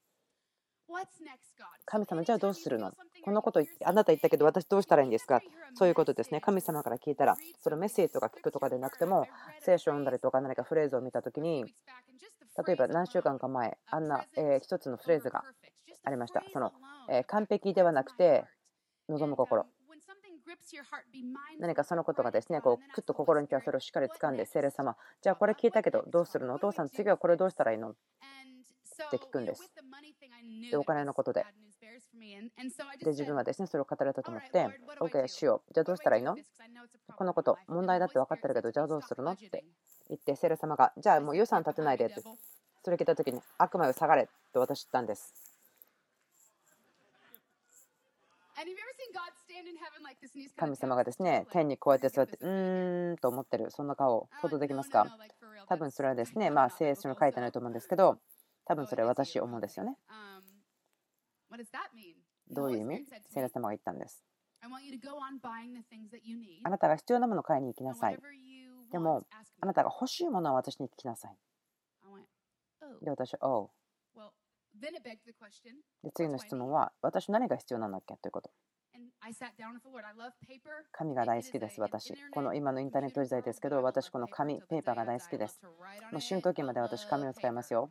[1.87, 2.92] 神様じゃあどうするの？
[3.24, 5.40] このことあなた言ったけど私どうしたらいいんですか？
[5.74, 6.40] そういうことですね。
[6.40, 9.27] 神様から聞いたらそれメッセージとか聞くとかでなくても
[9.61, 11.64] 聖書を読んだりとか何かフレーズを見た時に
[12.66, 15.42] 例えば何週間か前あんな、え一つのフレーズが
[16.05, 16.44] ありました。
[16.53, 16.70] その、
[17.11, 18.44] え完璧ではなくて
[19.09, 19.67] 望む心。
[21.59, 26.55] 何かそのことがですね、こう、くっと心に来たそれをしっかり掴んで、聖霊様、じゃあこれ聞いたけどどうするの？
[26.55, 27.90] お父さん、次はこれどうしたらいいの？
[27.90, 27.95] っ
[29.11, 29.71] て聞くんです。
[30.71, 31.45] で、お金のことで。
[33.03, 34.69] で、自分はですね、それを語られたと思って、
[35.01, 35.75] OK、しよう。
[35.75, 36.37] じゃあどうしたらいいの？
[37.17, 39.33] このこと、問題だって分かってるけど、じゃあどうするの？
[39.33, 39.64] って
[40.09, 42.07] 言って、聖霊様が、じゃあもう予算立てないで。
[42.07, 42.23] って、
[42.85, 45.35] それ聞いたときに、悪魔を下がれと私言ったんです。
[50.57, 55.07] 神様がですね、天にこうやって座って、うーんと思ってる、そんな顔、想像できますか？
[55.68, 58.18] 多分それはですね、まあ聖書に書いてないと思うんですけど、
[58.66, 59.96] 多分それは私思うんですよね。
[62.50, 63.07] どういう意味？
[63.31, 64.24] 聖霊様が言ったんです。
[64.62, 64.68] あ
[66.70, 68.18] なたが必要なものを買いに行きなさい。
[68.90, 69.27] でも、
[69.61, 71.37] あなたが欲しいものは私に聞きなさい。
[73.03, 73.70] で、私は、おう。
[76.03, 78.16] で、次の質問は、私何が必要なんだっけ？
[78.16, 78.50] ということ。
[80.93, 82.15] 紙が大好きです、私。
[82.31, 85.63] この今のインターネット時代ですけど、私、この紙、ペーパーが大好きです。
[86.13, 87.91] もう死ぬ時まで私、紙を使いますよ。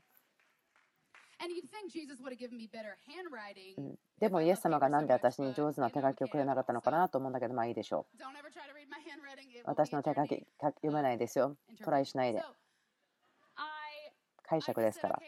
[4.20, 8.18] でもイエス様がなんで私に上手な手書きをくれなかったのかなと思うんだけどまあいいでしょう。
[9.66, 11.58] 私の手書き読めないですよ。
[11.84, 12.42] トライしないで。
[14.44, 15.20] 解釈ですから。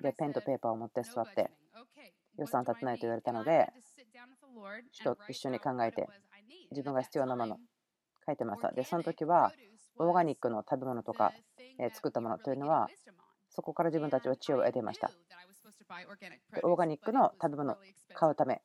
[0.00, 1.50] でペンとペーパーを持って座って
[2.36, 3.72] 予算立てないと言われたので
[4.90, 6.08] 人一緒に考えて
[6.70, 7.58] 自分が必要なもの
[8.26, 9.52] 書いてましたでその時は
[9.98, 11.32] オーガニックの食べ物とか
[11.92, 12.88] 作ったものというのは
[13.50, 15.12] そこから自分たちは知恵を得ていました。
[16.64, 17.76] オーガニックの食べ物を
[18.12, 18.62] 買うため、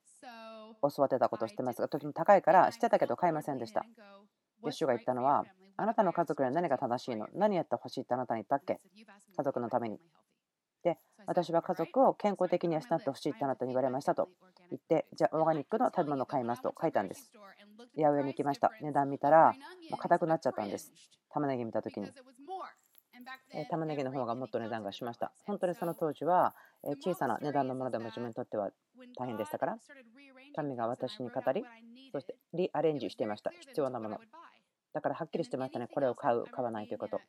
[0.82, 1.82] 教わってたことを知ってます。
[1.82, 3.86] が、とても高いから知ってたけど買いませんでした。
[4.64, 5.46] で、主が言ったのは、
[5.78, 7.28] あなたの家族には何が正しいの？
[7.36, 8.80] 何やってほしいってあなたに言ったっけ？
[9.38, 10.00] 家族のために。
[10.84, 14.30] で、私は家族を健康的に養ってほしいってあなたに言われましたと
[14.70, 17.32] 言って、じゃあオーガニックの食べ物を買いますと書いたんです。
[17.96, 18.72] 八百屋に行きました。
[18.82, 19.54] 値段見たら、
[19.98, 20.92] 硬くなっちゃったんです。
[21.30, 22.12] 玉ねぎ見たときに。
[23.70, 25.32] 玉ねぎの方がもっと値段がしました。
[25.46, 26.56] 本当にその当時は
[27.04, 28.72] 小さな値段のものでも自分にとっては
[29.18, 29.78] 大変でしたから、
[30.56, 31.66] 神が私に語り、
[32.12, 33.52] そしてリアレンジしていました。
[33.52, 34.20] 必要なもの。
[34.94, 35.88] だからはっきりしてましたね。
[35.94, 37.22] これを買う、買わないということ。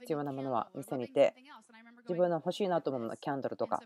[0.00, 1.34] 必要なものは店にいて、
[2.08, 3.82] 自分の欲しいなと思うもの、キャンドルとか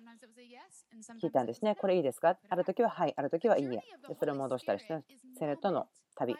[1.22, 1.74] 聞いたんですね。
[1.74, 2.36] これいいですか？
[2.48, 3.68] ある時ははい、ある時はいいえ。
[4.08, 4.98] でそれを戻したりして、
[5.38, 6.36] セレとの旅。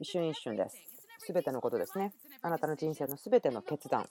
[0.00, 0.76] 一瞬一瞬です。
[1.18, 2.12] すべてのことですね。
[2.42, 4.06] あなたの人生のすべての決断。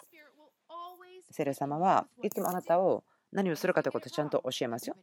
[1.32, 4.96] セレ様はいつもあなたを何をするかということをちゃんと教えますよ。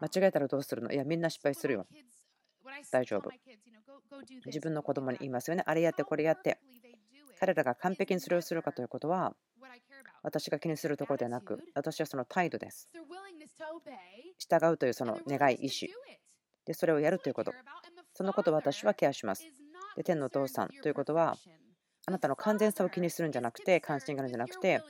[0.00, 0.92] 間違えたらどうするの？
[0.92, 1.86] いや、みんな失敗するよ。
[2.92, 3.30] 大丈夫。
[4.46, 5.62] 自分の子供に言いますよね。
[5.66, 6.58] あれやってこれやって。
[7.40, 9.34] 彼らが完璧にそれをするかということは、
[10.28, 12.90] 私が気にするところではなく、私はその態度です。
[14.38, 15.90] 従うというその願い、意志。
[16.66, 17.54] で、それをやるということ。
[18.12, 19.46] そのことを私はケアします。
[19.96, 21.38] で、天のお父さんということは、
[22.06, 24.82] あなたの完全さを気にするんじゃなくて、関心があるんじゃなくて、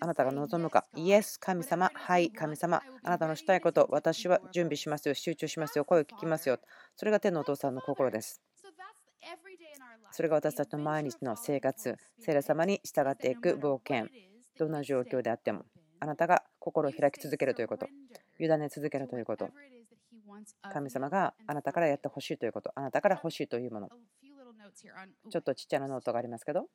[0.00, 6.58] あなたが望むか、イエス、神様、はい、神様、あなたのしたいこと、私は準備しますよ、集中しますよ、声を聞きますよ。
[6.96, 8.40] それが天のお父さんの心です。
[10.10, 14.08] それが私たちの毎日の生活、聖霊様に従っていく冒険、
[14.58, 15.64] どんな状況であっても、
[16.00, 17.88] あなたが心を開き続けるということ、
[18.38, 19.50] 委ね続けるということ、
[20.72, 23.90] 神様があなたからやってほしいということ、あなたから欲しいというもの。
[25.30, 26.68] ちょっとちっちゃなノートがありますけど、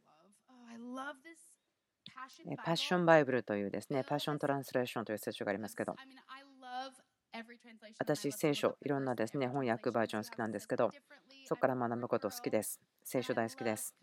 [2.63, 5.96] パッションバイブルというですね、パッショントランスレーションという聖書がありますけど、
[8.00, 10.91] 私、聖書、いろんなですね、翻訳バージョン好きなんですけど、
[11.46, 12.82] そこから学ぶこと好きです。
[13.04, 13.96] 聖書大好きです。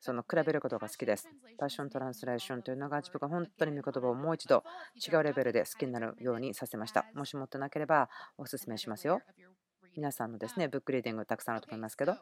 [0.00, 1.28] その比べることが好きです。
[1.58, 4.64] パッショントランスレーションというのが自分が本当に見言葉をもう一度
[4.96, 7.06] 違うレベルで好きになるようにさせました。
[7.14, 9.20] もし持ってなければお勧めしますよ。
[9.96, 12.16] 皆さんのですね、ブックリーディングたくさんあると思いますけど、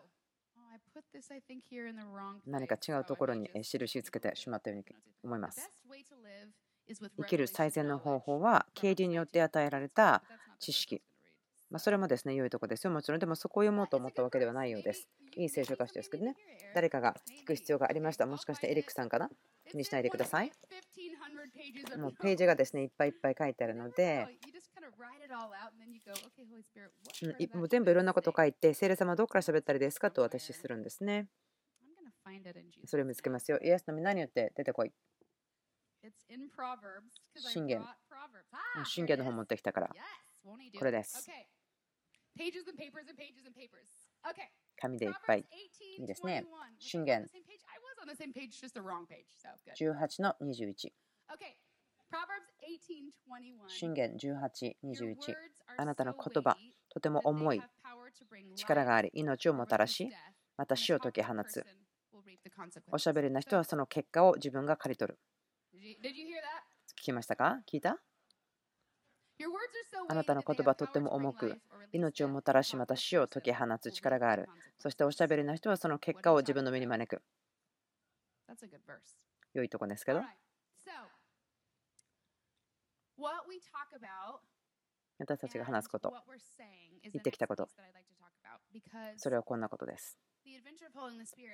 [2.46, 4.84] 何か違うところに印つけてしまったように
[5.22, 5.70] 思います。
[7.18, 10.22] 生きる最善の方法は、経理によって与えられた
[10.58, 11.02] 知識。
[11.70, 12.90] まあ、それもですね、良いとこですよ。
[12.90, 15.06] もちろん、でもそこを読もうと思ったわけではないようです。
[15.36, 16.34] いい聖書歌詞ですけどね。
[16.74, 18.26] 誰かが聞く必要がありました。
[18.26, 19.28] もしかしてエリックさんかな？
[19.70, 20.50] 気にしないでください。
[21.98, 24.26] もうページがですね、いっぱいいっぱい書いてあるので、
[27.52, 31.28] もう全部いろんなこと書いて、聖霊様どこから喋ったらですかと私するんですね。
[32.86, 33.58] それを見つけますよ。
[33.62, 34.92] イエスの皆によって出てこい。
[37.36, 37.84] 信玄。
[38.86, 39.90] 信玄の本持ってきたから。
[40.78, 41.28] これです。
[44.80, 45.44] 紙でいっぱい。
[45.98, 46.44] いいですね。
[46.78, 47.26] 信玄。
[49.74, 50.92] 18の21。
[53.68, 55.34] 信玄18、21
[55.76, 56.56] あなたの言葉、
[56.88, 57.62] とても重い
[58.56, 60.08] 力があり、命をもたらし、
[60.56, 61.64] また死を解き放つ。
[62.90, 65.18] おしゃべりな人はその結果を自分が刈り取る。
[66.98, 67.98] 聞きましたか聞いた
[70.08, 71.60] あなたの言葉とっても重く、
[71.92, 74.48] 命をもたらし、また死を解き放つ力がある。
[74.78, 77.22] そしておしゃべりな人はその結果を自分の目に招く。
[79.54, 80.22] 良いとこですけど。
[85.18, 86.14] 私たちが話すこと、
[87.02, 87.68] 言ってきたこと、
[89.16, 90.16] それはこんなことです。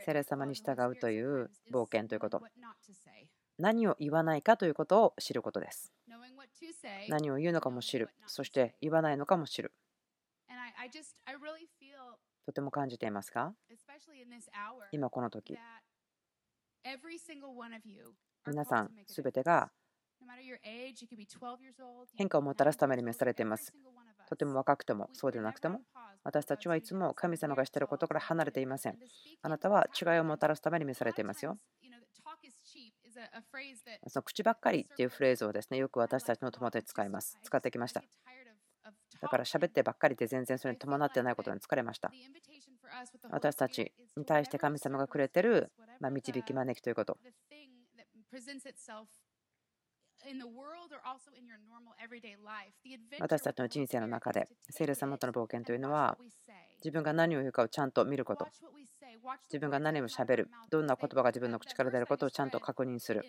[0.04, 2.42] 聖霊様に従うという冒険ということ、
[3.58, 5.93] 何を言わないかということを知ることです。
[7.08, 9.72] 何を言うのかも知る、そして言わないのかも知る。
[12.46, 13.54] とても感じていますか？
[14.92, 15.56] 今この時、
[18.46, 19.70] 皆さんすべてが
[22.16, 23.72] 変化をもたらすために召されています。
[24.28, 25.80] とても若くてもそうでなくても
[26.22, 28.98] 私たちはいつも神様がしていることから離れていません。
[29.42, 31.58] あなたは違いをもたらすために召されていますよ。
[34.08, 37.38] その口ばっかりっていうフレーズをですねよく私たちの友達使います。
[37.42, 38.02] 使ってきました。
[39.20, 42.12] だから喋ってばっかりで全然それに伴ってないことに疲れました。
[43.30, 47.18] 私たちに対して神様がくれてる、ま導き招きということ。
[53.20, 56.16] 私たちの人生の中で聖霊様との冒険というのは
[56.78, 58.48] 自分が何を言うかをちゃんと見ること
[59.48, 63.24] 自分が何をしゃべるどんな言葉が自分の口から出ることをちゃんと確認する。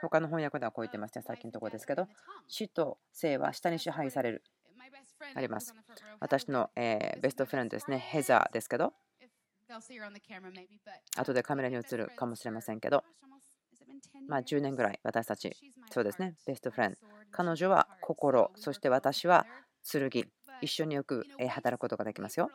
[0.00, 1.24] 他の翻訳ではこう言ってますね。
[1.26, 2.08] 最近のところですけど
[2.48, 4.42] 死と生は下に支配される。
[5.34, 5.74] あります。
[6.20, 7.98] 私の、えー、ベストフレンドですね。
[7.98, 8.92] ヘザーですけど
[11.16, 13.02] 後でカメラに映るかもしれませんけど
[14.28, 15.52] まあ、10年ぐらい私たち、
[15.90, 16.96] そうですね、ベストフレンド。
[17.30, 19.46] 彼女は心、そして私は
[19.90, 20.10] 剣、
[20.60, 22.50] 一緒によく働くことができますよ。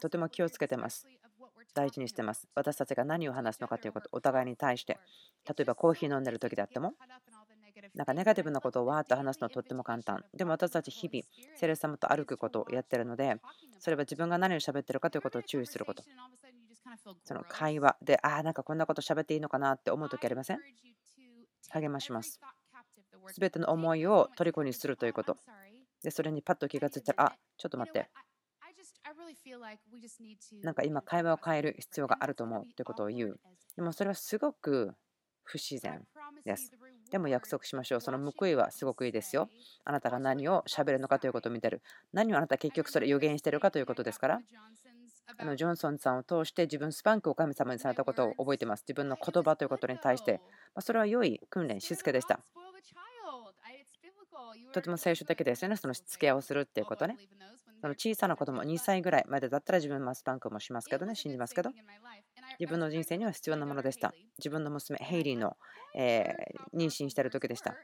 [0.00, 1.06] とても気をつけてます。
[1.74, 2.48] 大事にしてます。
[2.54, 4.98] 私たちが何を話すのかということ、お互いに対して、
[5.46, 6.94] 例えばコーヒー飲んでる時であっても、
[7.94, 10.24] なんかネガティブなことをわーっと話すのはとっても簡単。
[10.34, 11.24] でも私たち日々、
[11.56, 13.36] セレス様と歩くことをやってるので、
[13.78, 16.02] それは自分が何を喋ってるかということを注意すること。
[17.24, 20.58] その会話で、ああ、なんかこんなこと喋っていいのかなって思う時ありません
[21.70, 22.40] 励まします。
[23.28, 25.36] すべての思いを虜にするということ。
[26.02, 28.08] で、それにパッと気がついたら、あちょっと待って。
[30.62, 33.40] なんか今、会話を変える必要があると思うということを言う。
[33.76, 34.94] でもそれはすごく
[35.44, 36.04] 不自然
[36.44, 36.72] です。
[37.10, 38.00] でも約束しましょう。
[38.00, 39.48] その報いはすごくいいですよ。
[39.84, 41.82] あなたが何を喋るのかということを見てる。
[42.12, 44.40] 何をあなた結局それ予言してるかということですから。
[45.36, 48.84] あのジョンソンさんを通して自分スパンクを神様にされたことを覚えています。
[48.86, 50.40] 自分の言葉ということに対して、
[50.74, 52.40] まそれは良い訓練、しつけでした。
[54.72, 57.16] とても聖書的ですよね、そのしつけをするっていうことね。
[57.80, 61.70] その小さな子供2歳ぐらいまでだったら自分もスパンクもしますけどね、信じますけど、
[62.58, 64.12] 自分の人生には必要なものでした。
[64.38, 65.56] 自分の娘、ヘイリーの、
[65.94, 66.34] え
[66.74, 67.74] 妊娠している時でした。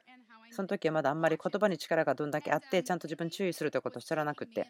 [0.51, 4.69] その時はまだあんまり言葉に力がどんだけあって、ちゃんと自分注意するということを知らなくて、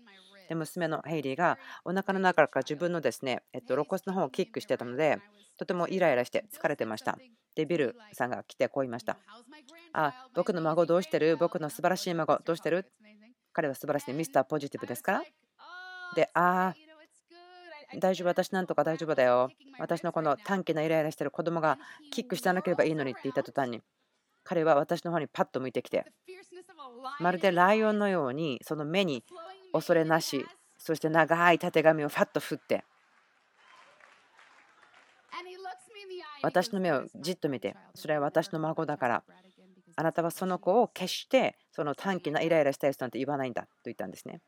[0.49, 5.19] で娘のヘイリーがお腹の中から自分のですね、えっと、肋骨の方をキックしてたので、
[5.59, 7.19] とてもイライラして疲れてました。
[7.55, 9.19] で、ビルさんが来てこう言いました。
[9.93, 11.37] あ、僕の孫どうしてる？
[11.37, 12.91] 僕の素晴らしい孫どうしてる？
[13.55, 15.23] 彼は素晴らしいミスターポジティブですから。
[16.15, 19.51] で、ああ、大丈夫、私なんとか大丈夫だよ。
[19.79, 21.79] 私のこの短気なイライラしてる子供が
[22.11, 23.81] キックしてなければいいのにって言った途端に、
[24.43, 26.05] 彼は私の方にパッと向いてきて、
[27.21, 29.25] まるでライオンのようにその目に
[29.73, 30.45] 恐れなし、
[30.77, 32.85] そして長いたてがみをファッと振って、
[36.43, 39.25] 私の目をじっと見て、それは私の孫だから、
[39.97, 44.41] あなたはその子を決してその短気なイライラした人なんて言わないんだと言ったんですね。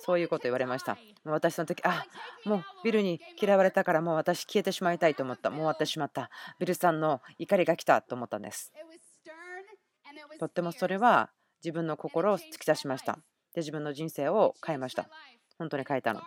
[0.00, 0.98] そういうこと言われました。
[1.24, 2.04] 私の時、あ
[2.44, 5.48] もうビルに嫌われたからもう私消えてしまいたいと思った。
[5.48, 6.30] もう終わってしまった。
[6.58, 8.72] ビルさんの怒りが来たと思ったんです。
[10.38, 11.30] とってもそれは
[11.64, 13.14] 自分の心を突き刺しました。
[13.54, 15.08] で、自分の人生を変えました。
[15.58, 16.20] 本当に変えたの。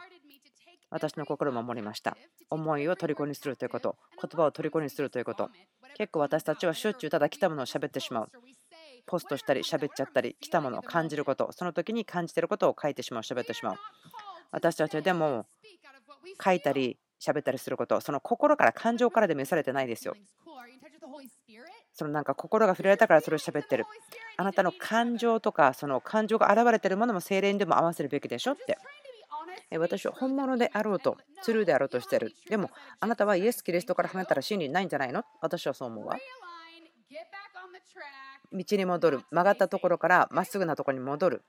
[0.89, 2.17] 私の心を守りました。
[2.49, 5.51] 思いを虜にするということ、言葉を虜にするということ。
[5.95, 8.31] 結構私たちはしょっちゅうただ来たものを喋ってしまう。
[9.09, 13.75] ポストしたり喋っちゃったり来たものを感じることその時に感じてることを書いてしまう喋ってしまう。
[14.51, 15.47] 私たちはでも
[16.43, 20.13] 書いたり喋ったりすることその心から感情からで召されてないですよ。
[21.93, 23.85] そのなんか心が触れられたからそれを喋ってる。
[24.37, 28.77] あなたの感情とかその感情が現れてるものも精霊にでも合わせるべきでしょって。
[29.77, 32.33] 私は本物であろうと、ツルーであろうとしてる。
[32.49, 35.23] でも、あなたはイエス・キリストから離れたら真理ないんじゃないの？
[35.41, 36.17] 私はそう思うわ。
[38.51, 39.21] 道に戻る。
[39.31, 41.43] 曲がったところからまっすぐなところに戻る。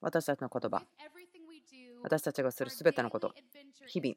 [0.00, 0.82] 私たちの言葉。
[2.02, 3.32] 私たちがするすべてのこと。
[3.86, 4.14] 日々。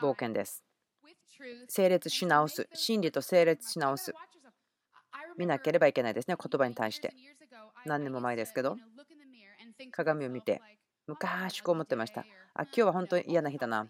[0.00, 0.64] 冒険です。
[1.68, 2.68] 整列し直す。
[2.74, 4.12] 真理と整列し直す。
[5.36, 6.36] 見なければいけないですね。
[6.36, 7.14] 言葉に対して。
[7.86, 8.76] 何年も前ですけど。
[9.90, 10.60] 鏡を見て。
[11.06, 12.24] 昔こう思ってました。
[12.54, 13.88] あ今日は本当に嫌な日だな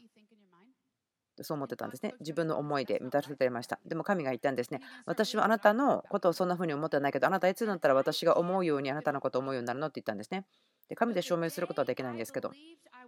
[1.43, 2.15] そう思ってたんですね。
[2.21, 3.79] 自分の思いで満たされていました。
[3.87, 4.81] でも神が言ったんですね。
[5.07, 10.47] 私はあなたのことをそんな風に思ってないけど、あなたいつになったら私が思うようにあなたのことを思うようになるのって言ったんですね。
[10.89, 12.53] で神で証明することはできないんですけど、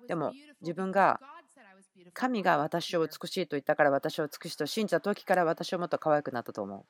[0.07, 1.21] でも自分が
[2.15, 6.85] 神が私を美しいと言ったから私を美しいと信じた時から私はもっと可愛くなったと思う。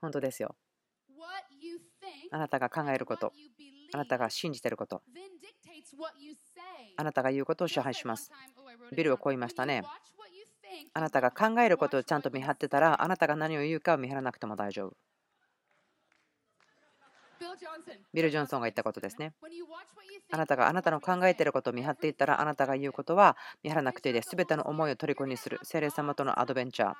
[0.00, 0.54] 本当ですよ。
[2.30, 3.32] あなたが考えること、
[3.92, 5.02] あなたが信じていること、
[6.96, 8.30] あなたが言うことを支配します。
[8.94, 9.84] ビルをこう言いましたね。
[10.94, 14.96] あなたが考えることをちゃんと見張ってたら、あなたが何を言うかを見張らなくても大丈夫。
[18.12, 19.34] ビル・ジョンソンが言ったことですね。
[20.32, 24.30] あなたがあなたの考えていることを見張っていったら、あなたが言うことは見張らなくていいです。
[24.30, 25.60] すべての思いを虜にする。
[25.62, 26.94] 精霊様とのアドベンチャー。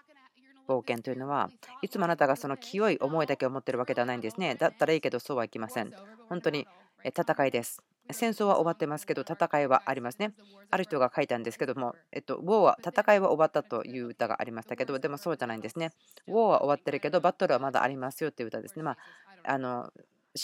[0.68, 1.48] 冒険というのは
[1.80, 4.56] いつもあなたがその清い思いだけを持っているわけではないんですね。
[4.56, 5.92] だったらいいけどそうはいきません。
[6.28, 6.66] 本当に
[7.04, 7.82] 戦いです。
[8.10, 10.32] 戦争は終わってますけど戦いはありますね。
[10.70, 15.92] ある人が書いたんですけども、えっと、ウォーは戦いは終わったという歌がありましたけど、でもそうじゃないんですね。
[16.26, 18.82] ウォーは終わってるけど、バトルはまだありますよっていう歌ですね。
[18.82, 18.98] まあ、
[19.44, 19.92] あの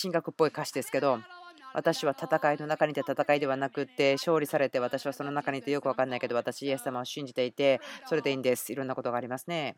[0.00, 1.18] 神学っぽい歌詞ですけど、
[1.74, 9.76] 私は戦いの中にいて戦いではなくて勝利されて私はその中にいてよく分かんないけど私イエス様を信じていてそれでいいんですいろんなことがありますね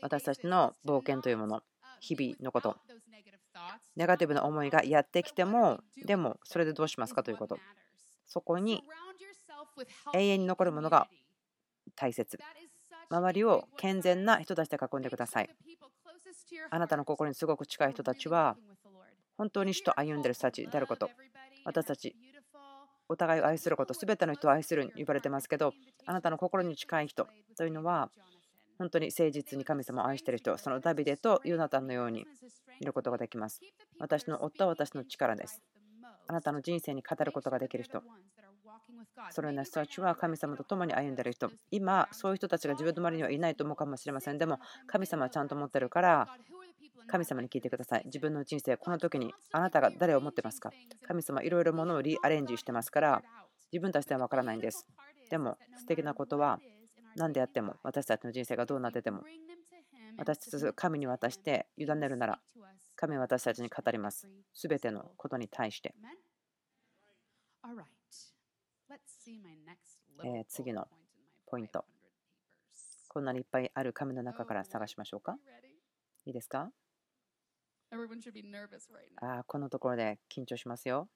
[0.00, 1.62] 私たちの冒険というもの
[2.00, 2.76] 日々のこと
[3.96, 7.22] ネガティブな思いがやってきてもでもそれでどうしますか？
[7.22, 7.58] ということ。
[8.26, 8.82] そこに
[10.14, 11.08] 永遠に残るものが
[11.96, 12.38] 大切。
[13.10, 15.50] 周りを健全な人たちで囲んでください。
[16.70, 18.56] あなたの心にすごく近い人たちは
[19.36, 21.10] 本当に主と歩んでいる人たちであること。
[21.64, 22.16] 私たち、
[23.08, 25.72] お互いを愛すること、すべての人を愛するに言われてますけど、
[26.06, 28.10] あなたの心に近い人というのは、
[28.82, 32.26] 本当に誠実に神様を愛している人、そのダビデとヨナタンのように
[32.80, 33.60] いることができます。
[34.00, 35.62] 私の夫は私の力です。
[36.26, 38.02] あなたの人生に語ることができる人。
[39.30, 41.48] そのような人たちは神様と共に歩んでいる人。
[41.70, 44.38] 今、そういう人たちが自分の周りにはいないと思うかもしれません。
[44.38, 44.58] でも、
[44.88, 46.28] 神様はちゃんと持ってるから、
[47.06, 48.02] 神様に聞いてください。
[48.06, 50.72] 自分の人生、この時にあなたが誰を持ってますか？
[51.06, 53.22] 神様、いろいろものをリアレンジしてますから、
[53.72, 54.88] 自分たちでは分からないんです。
[55.30, 56.58] でも、素敵なことは、
[57.16, 59.22] 何であっても、私たちの人生がどうなってても、
[60.16, 62.40] 私たち神に渡して委ねるなら、
[62.96, 64.28] 神は私たちに語ります。
[64.52, 65.94] すべてのことに対して。
[70.24, 70.88] え次の
[71.46, 71.84] ポイント。
[73.08, 75.36] こんなにいっぱいある紙の中から探しましょうか。
[76.24, 76.70] いいですか？
[79.20, 81.08] あこのところで緊張しますよ。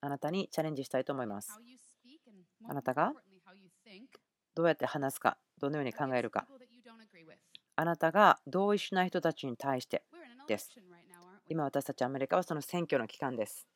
[0.00, 1.58] あなたにチャレンジしたいと思います。
[2.68, 3.12] あなたが？
[4.54, 6.46] どうやって話すか、どのように考えるか？
[7.76, 10.02] あなたが同意しない人たちに対して
[10.48, 10.70] です。
[11.48, 13.66] 今私たちアメリカはその選挙の期間です。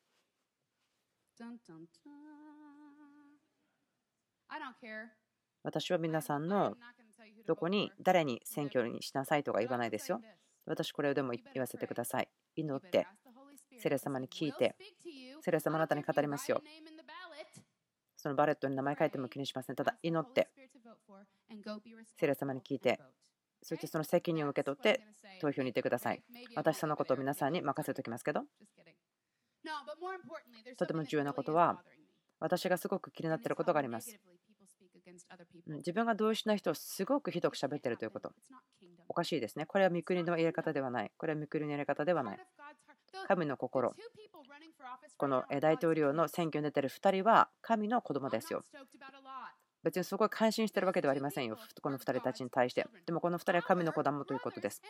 [5.63, 6.75] 私は皆さんの
[7.47, 10.19] どこに誰に選挙にしなさいとか言わないですよ。
[10.65, 12.27] 私これをでも言わせてください。
[12.55, 13.07] 祈って、
[13.79, 14.75] セレ様に聞いて、
[15.41, 16.61] セレ様あなたに語りますよ。
[18.21, 19.75] そのバレットに名前書いても気にしません。
[19.75, 20.47] ただ祈って、
[22.19, 22.99] セレ様に聞いて、
[23.63, 25.01] そしてその責任を受け取って
[25.41, 26.21] 投票に行ってください。
[26.55, 28.43] 私そのことを皆さんに任せておきますけど。
[30.77, 31.83] とても重要なことは、
[32.39, 34.15] 私がすごく気になっていることがあります。
[35.67, 38.33] 自分が同意しない人をすごくひどく喋っているということ。
[39.07, 39.65] おかしいですね。
[39.65, 41.11] これは御国のやり方ではない。
[41.17, 42.39] これは御国のやり方ではない。
[43.27, 43.95] 神の心。
[45.17, 48.63] この大統領の選挙に出ている2人は神の子供ですよ。
[49.83, 51.57] 別にそこは感心してるわけではありませんよ。
[51.81, 52.85] この2人たちに対して。
[53.05, 54.81] でもこの2人は神の子供ということです。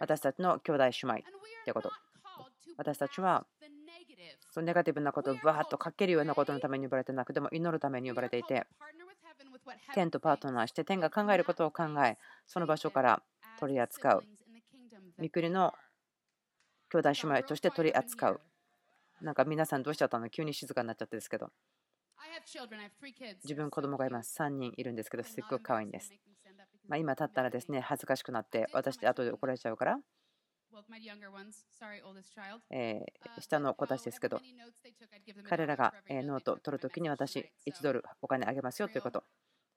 [0.00, 1.14] 私たちの兄弟姉妹
[1.64, 1.92] ということ。
[2.76, 3.46] 私たちは
[4.50, 8.66] そのネガティブなことをバーッとかけるようなことのために呼ばれてなくても祈るために呼ばれていて
[9.94, 13.22] 天とパートナーして天が考えることを考えその場所から
[13.58, 14.24] 取り扱う
[15.18, 15.72] 御国の
[16.90, 18.40] 兄弟姉妹として取り扱う
[19.22, 20.28] なんか皆さんどうしちゃったの？
[20.28, 21.50] 急に静かになっちゃってですけど。
[23.42, 26.12] 自分子供がいます3人いるんですけどすっごく可愛いんです、
[26.88, 29.98] まあ、今立ったらですね恥ずかしくなって私で後で怒られちゃうから。
[32.70, 33.04] え
[33.40, 34.40] 下の子たちですけど、
[35.46, 39.22] 彼らがノートを取るときに私、1ドルお金あげますよということ、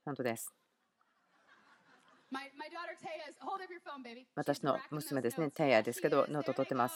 [0.06, 0.54] 本当です。
[4.36, 6.96] 私の娘ですね、テイヤですけど、ノートを取ってます。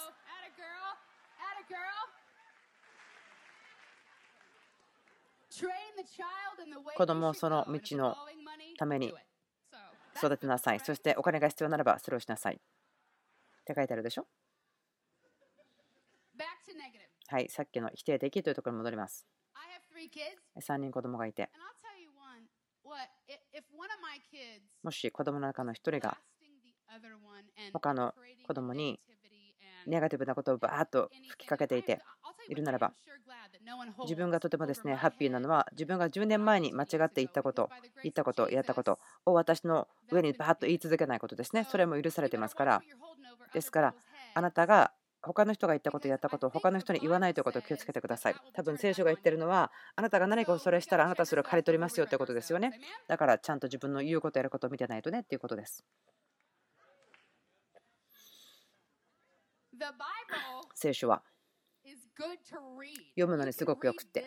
[6.95, 8.15] 子供をその道の
[8.77, 9.13] ために
[10.17, 10.79] 育てなさい。
[10.79, 12.55] そしてお金が必要ならばそれをしなさい。
[12.55, 12.59] っ
[13.65, 14.27] て書いてあるでしょ？
[17.27, 19.27] はい、さっきの否定的というところに戻ります。
[20.59, 21.49] 3人子供がいて、
[24.81, 26.17] もし子供の中の1人が
[27.73, 28.15] 他の
[28.47, 28.99] 子供に
[29.85, 32.01] ネガティブなことをバーッと吹きかけていて
[32.49, 32.93] いるならば
[34.03, 37.69] 自分がとてもですねハッピーなのは自分が10年前に間違って言ったこと
[38.03, 42.81] 言ったことやったことを私の上にバーッと言い続けないことですねそれも許されてますから
[43.53, 43.93] ですから
[44.33, 44.91] あなたが
[45.21, 48.35] 他の人が言ったことやったことを他の人に言わないということを気をつけてください。
[48.53, 52.71] 多分聖書が言ってるのはあなたが何かをそれしたらあなたはそれを刈り取りますよということですよね。
[53.07, 55.83] だからちゃんと自分の言うことやることを見てないとねっていうことです。
[60.73, 61.21] 聖書は
[63.11, 64.25] 読むのにすごくよくて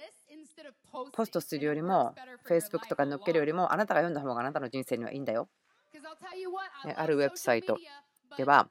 [1.12, 2.14] ポストするよりも
[2.49, 5.49] Facebook とかに載っけるよりもあなたが読んだ方があなたの人生にはいいんだよ
[6.97, 7.78] あるウェブサイト
[8.36, 8.68] では、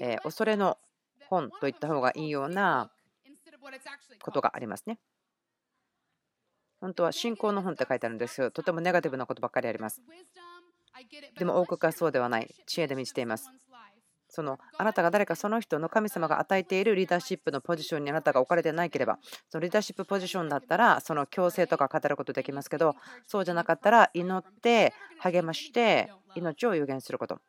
[0.00, 0.78] え恐れの
[1.28, 2.90] 本といった方がいいような
[4.20, 4.98] ことがありますね。
[6.80, 8.50] 本当は信仰の本って書いてあるんですよ。
[8.50, 10.02] とてもネガティブなことばっかりあります。
[11.38, 12.54] でも王国はそうではない。
[12.66, 13.50] 知恵で満ちています。
[14.34, 19.18] そのあなたが誰かその人の神様が与えているリーダーシップのポジションにあなたが置かれてなければ
[19.50, 27.40] そのリーダーシップポジションだったらその強制とか語ることできますけどそうじゃなかったら祈って励まして命を予言すること。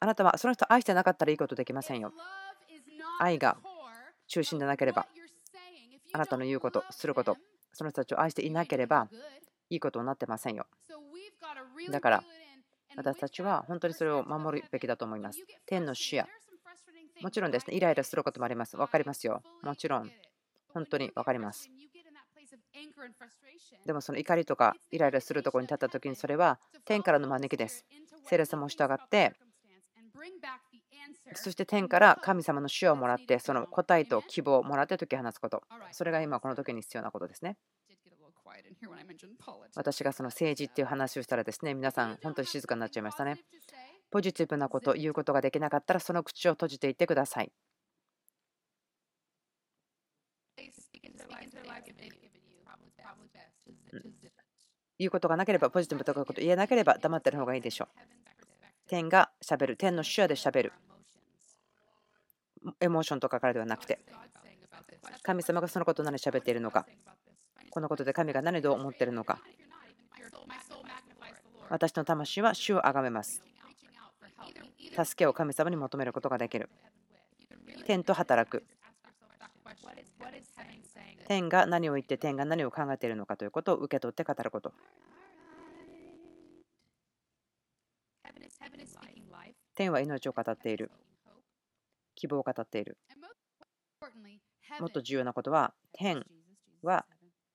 [0.00, 2.12] あなたはその人を愛してなかったらいいことできませんよ。
[3.20, 3.56] 愛が
[4.26, 5.06] 中心でなければ
[6.12, 7.36] あなたの言うことすること
[7.72, 9.08] その人たちを愛していなければ
[9.70, 10.66] いいことになってませんよ。
[11.90, 12.24] だから
[12.96, 15.38] 私たちは本当にそれを守るべきだと思います。
[15.66, 16.24] 天の視野。
[17.20, 18.76] もちろんですね、イライラすることもあります。
[18.76, 19.42] 分かりますよ。
[19.62, 20.10] もちろん、
[20.72, 21.70] 本当に分かります。
[23.86, 27.84] でもその怒りとかイライラするところに立った時にそれは天からの招きです。
[28.24, 29.34] 聖霊様を従って
[31.34, 37.56] そして天から神様の主をもらってその答えと希望をもらって解き放つことそれが今この時に必要なことですね。
[39.74, 43.38] 私がその政治っていう話をしたらですね皆さん本当に静かになっちゃいましたね。
[44.10, 47.52] ポジティブなこと言うことができなかったらその口を閉じていってください。
[54.98, 57.88] 言うことがなければポジティブとかこと言えなければ黙ってる方がいいでしょう。
[58.88, 60.72] 天がしゃべる天の手話でしゃべる。
[62.80, 64.00] エモーションとかからではなくて
[65.22, 66.86] 神様がそのことを何しゃべっているのか
[67.70, 69.40] このことで神が何を思っているのか。
[71.68, 73.42] 私の魂は主をあがめます。
[75.04, 76.70] 助けを神様に求めることができる。
[77.86, 78.64] 天と働く。
[81.26, 84.72] 天が何を言って天が何を考えているのかということを受け取って語ること。
[89.74, 90.90] 天は命を語っている。
[92.14, 92.96] 希望を語っている。
[94.80, 96.24] もっと重要なことは天
[96.82, 97.06] は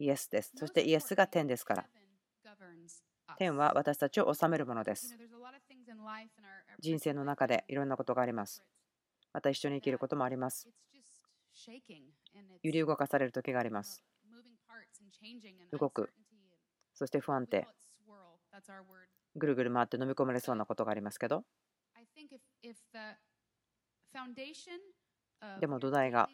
[0.02, 0.52] イエスです。
[0.56, 1.86] そしてイエスが天ですから。
[3.38, 5.16] 天は私たちを治めるものです。
[6.80, 8.64] 人生の中でいろんなことがあります。
[9.32, 10.68] また一緒に生きることもあります。
[12.64, 14.04] 揺り動かされる時があります。
[15.72, 16.12] 動く。
[16.94, 17.68] そして不安定。
[19.36, 21.46] ぐるぐる回って飲み込まれそうなことがありますけど。
[25.60, 26.30] でも土台が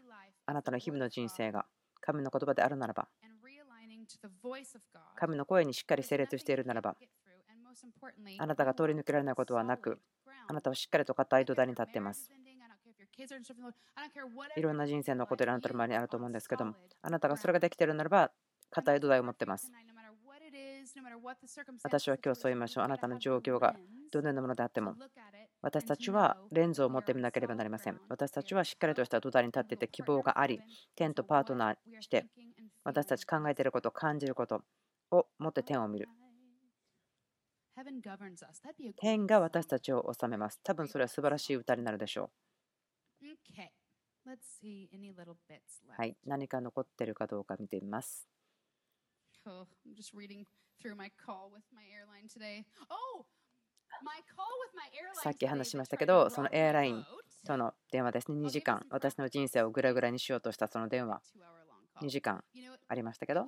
[0.46, 1.66] あなたの日々の人生が
[2.02, 3.08] 神の言葉であるならば
[5.16, 6.96] 神の声にしっかり整列しているならば、
[8.38, 10.00] あなたが通り抜けられないことはなく、
[10.48, 12.32] あなたはしっかりと硬い土台に立っています。
[14.56, 18.32] いろんな人生のことであなたの周りにあると思うんですけども、あなたがそれができているならば、
[18.70, 19.72] 硬い土台を持っています。
[21.84, 22.84] 私は今日そう言いましょう。
[22.84, 23.76] あなたの状況が
[24.12, 24.96] どのようなものであっても、
[25.62, 28.00] 私たちはレンズを持ってみなければなりません。
[28.10, 30.62] 私たちはしっかりとした土台に立っていて希望があり、
[30.96, 32.28] 天とパートナーして、
[32.88, 34.62] 私たち考えていること、感じること
[35.12, 36.08] を持って天を見る。
[38.98, 40.62] 天が私たちを治めます。
[40.64, 42.32] 多分それは素晴らしい歌になるでしょ
[45.92, 45.98] う。
[45.98, 48.30] はい、何か残っているかどうか見てみます。
[55.22, 57.06] さっき話しましたけど、そのエアライン
[57.46, 61.22] との電話ですね、2時間、私の人生をぐらぐらにしようとしたその電話。
[62.02, 62.44] 2時間
[62.88, 63.48] ありましたけど。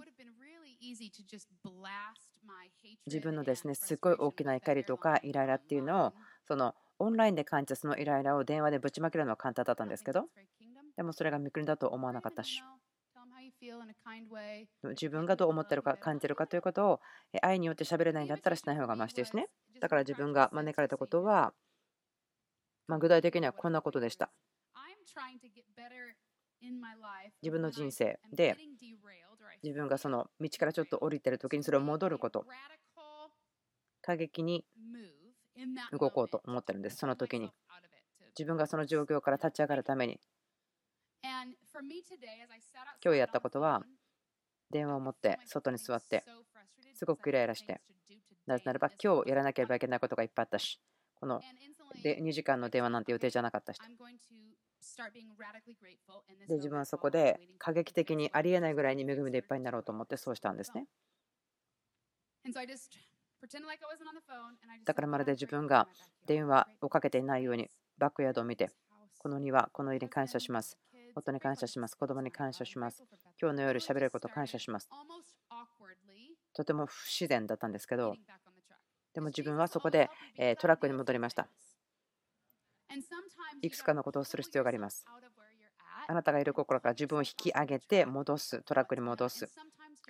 [3.06, 6.14] 自分のですねすごい大きな怒りとかイライラっていうのを
[6.48, 10.26] そのオンラインで感じたそのイライラを電話でぶちまけるのは簡単だったんですけど。
[10.96, 12.62] でもそれが見くりだと思わなかったし。
[14.84, 17.02] 自分がどう思ってるか感じるかということを
[17.42, 19.48] 愛によって喋れないんだったらしない方がましですね。
[19.80, 21.54] だから自分が招かれたことは、
[22.88, 24.32] ま具体的にはこんなことでした
[27.42, 28.20] 自分の人生。
[28.34, 28.56] で
[29.64, 32.46] 自分がその道からちょっと降りてる時にそれを戻ること。
[34.02, 34.66] 過激に
[35.92, 36.98] 動こうと思ってるんです。
[36.98, 37.52] その時に。
[38.38, 40.20] 自分がその状況から立ち上がるために。
[43.04, 43.84] 今日やったことは
[44.72, 46.24] 電話を持って外に座って
[46.94, 47.82] すごくイライラして。
[48.46, 50.80] なぜならば今日やらなければいけないことがいっぱいあったし。
[51.20, 51.42] この
[52.02, 53.80] で2時間の電話なんて予定じゃなかったし
[56.48, 60.86] で自分はそこで過激的にありえないぐらいに恵みでいっぱいになろうと思ってそうしたんですね。
[64.86, 65.88] だからまるで自分が
[66.26, 68.70] 電話をかけていないようにバックヤードを見て
[69.18, 70.78] この庭この家に感謝します。
[71.16, 71.96] 夫に感謝します。
[71.96, 73.04] 子供に感謝します。
[73.42, 74.90] 今日の夜喋れること感謝します。
[76.54, 78.16] とても不自然だったんですけど
[79.14, 80.10] でも自分はそこで
[80.60, 81.48] トラックに戻りました
[83.62, 85.06] いくつかのことをする必要があります。
[86.08, 89.50] あなたがいる心から自分を引き上げて戻すトラックに戻す。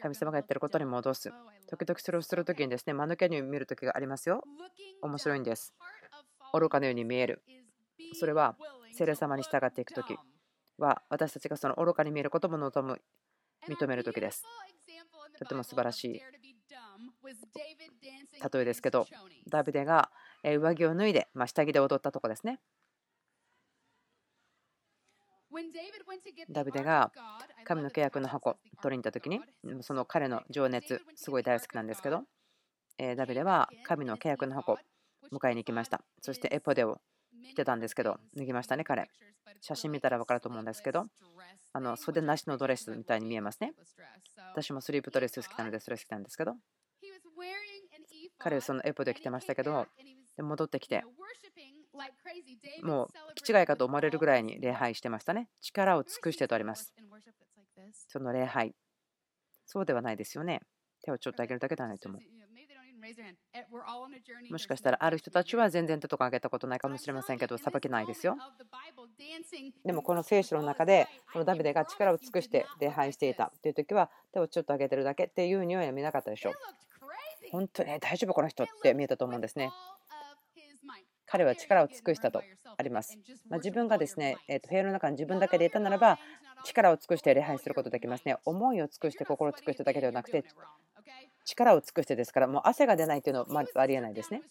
[0.02, 1.32] 神様がやってることに戻す。
[1.68, 4.44] 時々それをするときにですね間抜けに見るときがありますよ。
[5.02, 5.74] 面白いんです。
[6.54, 7.44] 愚かのように見える。
[8.14, 8.56] それは
[8.94, 10.16] 聖霊様に従っていくとき
[10.78, 13.02] は私たちがその愚かに見えることも望む
[13.68, 14.44] 認めるときです。
[15.38, 16.22] とても素晴らしい。
[18.54, 19.06] 例えですけど
[19.50, 20.12] ダビデが
[20.44, 22.60] 上着を脱いで、ま下着で踊ったとこですね
[26.50, 27.12] ダビデが
[27.66, 29.42] 神の契約の箱取りに行った時に
[29.82, 32.24] その彼の情熱すごい大好きなんですけど
[33.18, 34.78] ダビデは神の契約の箱
[35.32, 36.02] 迎えに行きました。
[36.22, 37.00] そしてエポデを
[37.48, 39.08] 着てたんですけど脱ぎましたね彼。
[39.62, 41.06] 写真見たら分かると思うんですけど
[41.74, 43.74] あの袖なしのドレスみたいに見えますね。
[44.54, 46.56] 私もスリープドレス好きなのでそれ好きなんですけど。
[48.38, 49.86] 彼はそのエポデ着てましたけど
[50.38, 51.04] 戻ってきて
[52.84, 55.50] もう気違いかと思われるぐらいに礼拝してましたね。
[55.62, 56.94] 力を尽くしてとあります。
[58.08, 58.74] その礼拝。
[59.66, 60.62] そうではないですよね。
[61.04, 62.22] 手をちょっと上げるだけではないと思う。
[64.50, 68.36] もしかしたらある人たちは全然手とか上げたことないかもしれませんけど、さばけないですよ。
[69.86, 76.54] でもこの聖書の中で、このダビデが力を尽くして礼拝していたという時は、手をちょっと上げてるだけっていうには見なかったでしょう。
[77.52, 79.72] 本当に大丈夫この人って見えたと思うんですね。
[81.32, 82.42] 彼は力を尽くしたと
[82.78, 83.18] あります。
[83.50, 86.18] ま自分がですね、えー、と部屋の中に自分だけでいたならば、
[86.66, 88.38] 力を尽くして礼拝することできますね。
[88.46, 90.44] 思いを尽くして、心を尽くしてだけではなくて、
[91.46, 94.42] 力を尽くしてですから、もう汗が出ないというのはまずありえないですね。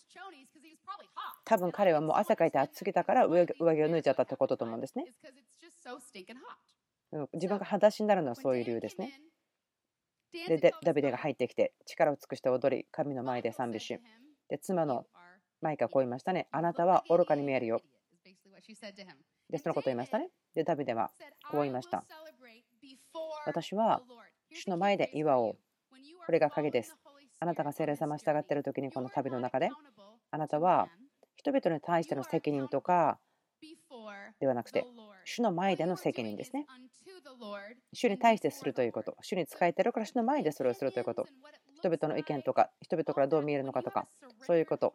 [1.45, 5.07] 多分彼はもう汗かいて暑すぎたから上着を脱いじゃったってことと思うんですね。
[7.33, 9.20] 自分が裸足になるのはそういう理由ですね。
[10.47, 13.99] で、ダビデが入ってきて力を尽くして踊り、神の前で賛美し、
[14.49, 15.07] で妻の
[15.61, 16.49] マイカはこう言いましたね。
[16.51, 17.83] あなたは愚かに見えるよ。
[19.51, 20.29] で、そのことを言いましたね。
[20.55, 21.11] で、ダビデは
[21.51, 22.05] こう言いました。
[23.47, 24.03] 私は
[24.53, 25.57] 主の前で岩を。
[26.27, 26.97] これが鍵です。
[27.41, 29.71] あなたが聖霊様従っている時にこの旅の中で、
[30.31, 30.89] あなたは
[31.37, 33.19] 人々に対しての責任とか
[34.41, 34.85] ではなくて、
[35.25, 36.67] 主の前での責任ですね。
[37.93, 39.17] 主に対してするということ。
[39.23, 41.27] 主に仕えているから主の前でそれをするということ。
[41.77, 44.09] 人々の意見とか、人々からどう見えるのかとか、
[44.41, 44.95] そういうこと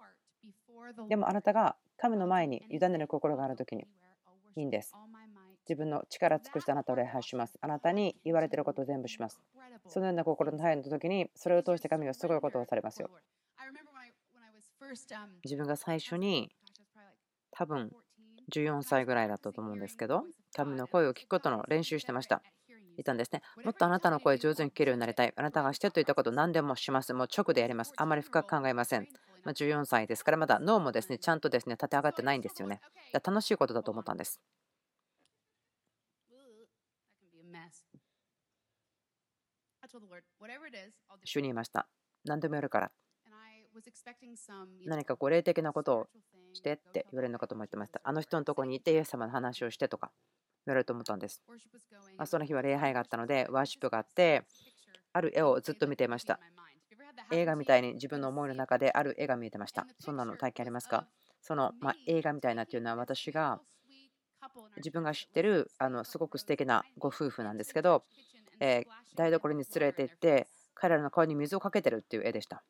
[1.10, 3.88] でもあなたが神の前に委ねる心があるときに
[4.56, 4.94] いいんです。
[5.68, 7.58] 自分の力尽くしてあなたを礼拝します。
[7.62, 9.42] あなたに言われていることを全部します。
[9.88, 13.10] そのような心の態度の時にそれを通して神がすごいことをされますよ。
[15.44, 16.52] 自分が最初に
[17.52, 17.92] 多分
[18.54, 20.24] 14歳ぐらいだったと思うんですけど
[20.54, 22.42] 神の声を聞くことの練習してました。
[22.98, 23.42] いたんですね。
[23.64, 25.34] もっとあなたの声上手に聞けるようになりたい。
[25.36, 27.14] あなたがしてといったこと何でもします。
[27.14, 27.94] もう直でやります。
[27.98, 29.08] あまり深く考えません。
[29.44, 32.82] ま14歳ですから、まだ脳もですねちゃんとですね立て上がってないんですよね。
[33.24, 34.42] 楽しいことだと思ったんです。
[41.26, 41.88] 主に言いました。
[42.26, 42.92] 何でもやるから。
[44.86, 46.08] 何かこう霊的なことを
[46.54, 48.02] してって言われるのかと思ってました。
[48.04, 50.12] あの人のとこにいてイエス様の話をしてとか
[50.66, 51.44] 言われると思ったんです。
[52.26, 54.44] その日は礼拝があったので、ワーシップがあって、
[55.12, 56.40] ある絵をずっと見ていました。
[57.32, 59.88] 映画みたいに自分の思いの中である絵が見えてました。
[60.00, 61.08] そんなの体験ありますか？
[61.42, 63.60] その、ま映画みたいなっていうのは私が
[64.78, 68.04] 自分が知ってるあのすごく素敵なご夫婦なんですけど、
[68.60, 68.84] え
[69.16, 72.64] 台所に連れて行って彼らの顔に水をかけてるっていう絵でした。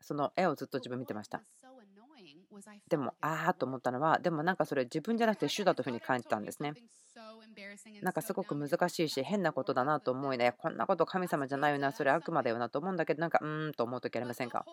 [0.00, 1.42] その絵をずっと自分見てました。
[2.88, 6.72] でも、ああと思ったのは、でもなんかそれ自分じゃなくて主だというふうに感じたんですね。
[8.02, 14.64] なんかすごく難しいし、変なことだなと思いね、こんなこと神様じゃないよな、それ悪魔だよなと思うんだけど、なんかうーんと思う時ありませんか？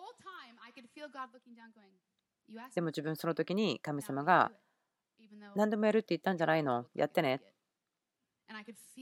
[2.74, 4.50] でも自分その時に神様が
[5.54, 6.86] 何でもやるって言ったんじゃないの？
[6.94, 7.40] やってね。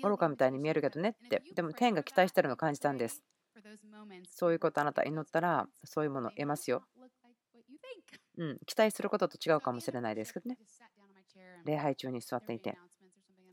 [0.02, 1.42] 愚かみたいに見えるけどねって。
[1.54, 3.22] でも天が期待してるのを感じたんです。
[4.30, 6.84] そういうことあなた祈ったらそういうものを得ますよ。
[8.40, 10.56] うん、期待することと違うかもしれないですけどね。
[11.66, 12.78] 礼拝中に座っていて、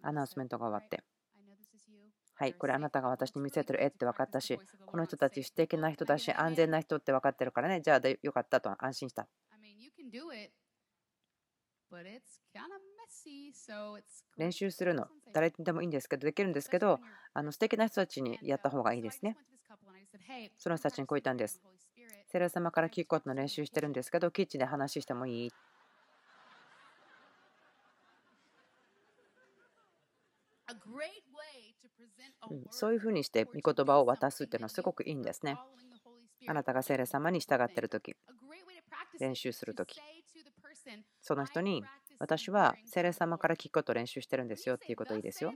[0.02, 1.04] アナウンスメントが終わって、
[2.36, 9.28] はい、これあなたが私に見せてる絵って分かったし、この人たち素敵な人だし、安全な人って分かってるからね、じゃあよかったと安心した。
[14.38, 17.02] 練習するの、誰にでもいいんですけど、できるんですけど、
[17.34, 19.36] あの素敵な人たちにやった方がいいですね。
[20.58, 21.62] その人たちにこう言ったんです。
[22.38, 25.52] セレ様から聞くことの練習してるんですけど、キッチンで話してもいい？
[32.52, 35.58] うん、そういうふうにして御言葉を渡すっていうのはすごくいいんですね。
[36.48, 38.16] あなたが聖霊様に従っているとき、
[39.20, 40.00] 練習するとき、
[41.24, 41.84] その人に
[42.20, 45.54] 私は聖霊様から聞くことを練習してるんですよっていうこといいですよ。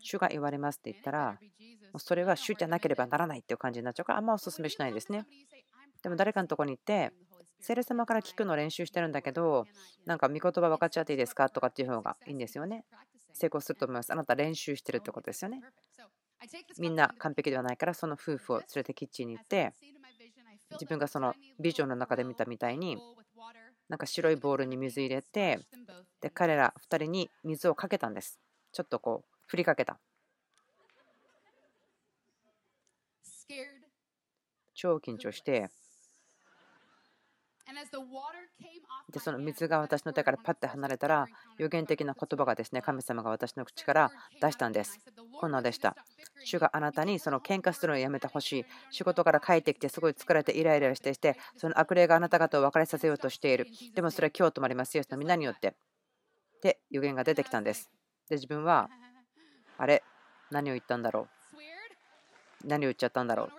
[0.00, 1.38] 主が言われますって言ったら、
[1.98, 5.26] それは主じゃなければならないっていう感じになっちゃうから、あんまお勧めしないですね。
[6.02, 7.12] でも誰かのとこに行って、
[7.60, 9.66] 聖霊様から聞くのを練習してるんだけど、
[10.04, 12.84] なんか御言葉分かっちゃっていいですかとかっていう方がいいんですよね。
[13.32, 14.12] 成功すると思います。
[14.12, 15.62] あなた練習してるってことですよね。
[16.78, 19.72] みんな完璧ではないから、その夫婦を連れてキッチンに行って、
[20.72, 22.98] 自分がそのビジョンの中で見たみたいに、
[23.88, 25.60] なんか白いボウルに水入れて、
[26.20, 28.40] で彼ら2人に水をかけたんです。
[28.72, 30.00] ちょっとこう、振りかけた。
[34.74, 35.68] 超緊張して、
[39.10, 41.26] でその水が私の手からパッて離れたら
[41.58, 44.10] 予言的な言葉がですね神様が私の口から
[44.40, 44.98] 出したんです。
[45.40, 45.96] こんなでした。
[46.44, 48.64] 主があなたにその喧嘩するのをやめてほしい。
[48.90, 53.66] 仕事から帰ってきてすごい疲れてイライラしてしてその悪霊があなた方を別れさせようとしている。
[53.94, 55.68] でもそれは今日止まりますよの皆によって。
[55.68, 55.72] っ
[56.62, 57.90] て予言が出てきたんです。
[58.28, 58.88] で自分は
[59.78, 60.02] あれ？
[60.50, 61.28] 何を言ったんだろ
[62.64, 62.68] う？
[62.68, 63.50] 何を言っちゃったんだろう？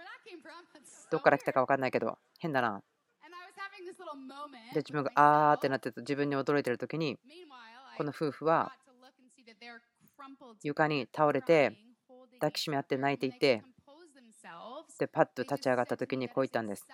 [1.11, 2.17] どこから来たか分かんないけど。
[2.39, 2.81] 変だな
[4.73, 7.17] で自分があーってなって自分に驚いてる時に
[7.97, 8.73] この夫婦は
[10.61, 11.73] 床に倒れて
[12.35, 13.63] 抱きしめ合って泣いていて
[14.99, 16.87] でパッと立ち上がった時にこう言ったんです。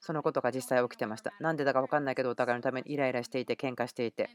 [0.00, 1.34] そのことが実際起きてました。
[1.40, 4.30] なんでだか分かんないけどお互いのためにイライラしていて喧嘩していて。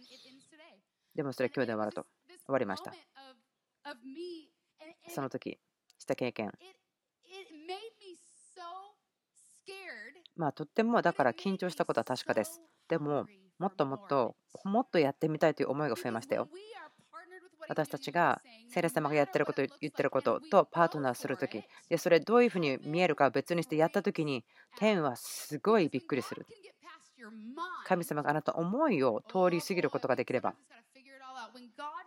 [1.15, 2.05] でもそれ今日で終わると。
[2.45, 2.93] 終わりました。
[5.09, 5.57] その時
[5.97, 6.51] した経験
[10.35, 12.61] まあ、とってもだから緊張したことは確かです。
[12.89, 13.25] でも、
[13.57, 16.49] もっともっと、もっとやってみたいという思いが増えましたよ。
[17.67, 21.63] 私たちが聖霊様がやってること、言ってることとパートナーするとき、
[21.97, 24.43] それどういうふうに見えるか別にしてやったときに、
[24.77, 26.45] 天はすごいびっくりする。
[27.85, 30.53] 神様があなた思いを通り過ぎることができれば。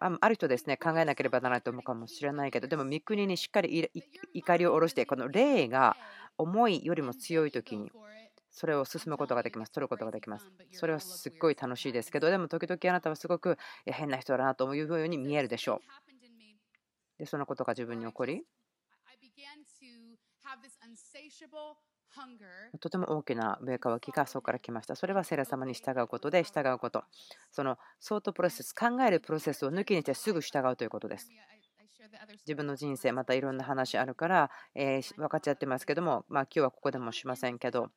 [0.00, 3.90] ある人ですね、考えなければならないと思うかもしれないけど、でも、御国にしっかり
[4.32, 5.98] 怒りを下ろして、この霊が
[6.36, 7.92] 思いよりも強い時に、
[8.50, 9.72] それを進むことができます。
[9.72, 10.52] 取ることができます。
[10.72, 15.76] それはすっごい楽しいですけど、でも時々あなたはすごく変な人だなというように見えるでしょ
[17.18, 17.18] う。
[17.18, 18.44] で、そのことが自分に起こり、
[22.80, 24.96] とても大きな上かわきがそこから来ました。
[24.96, 27.04] それはセラ様に従うことで従うこと。
[27.50, 31.30] その相当プロセス、考えるプロセスを抜きにしてすぐ従うということです。
[32.46, 37.90] 自分の人生、またいろんな話あるから、えー、分かっちゃってますけども、まあ、今日はここでもしませんけど、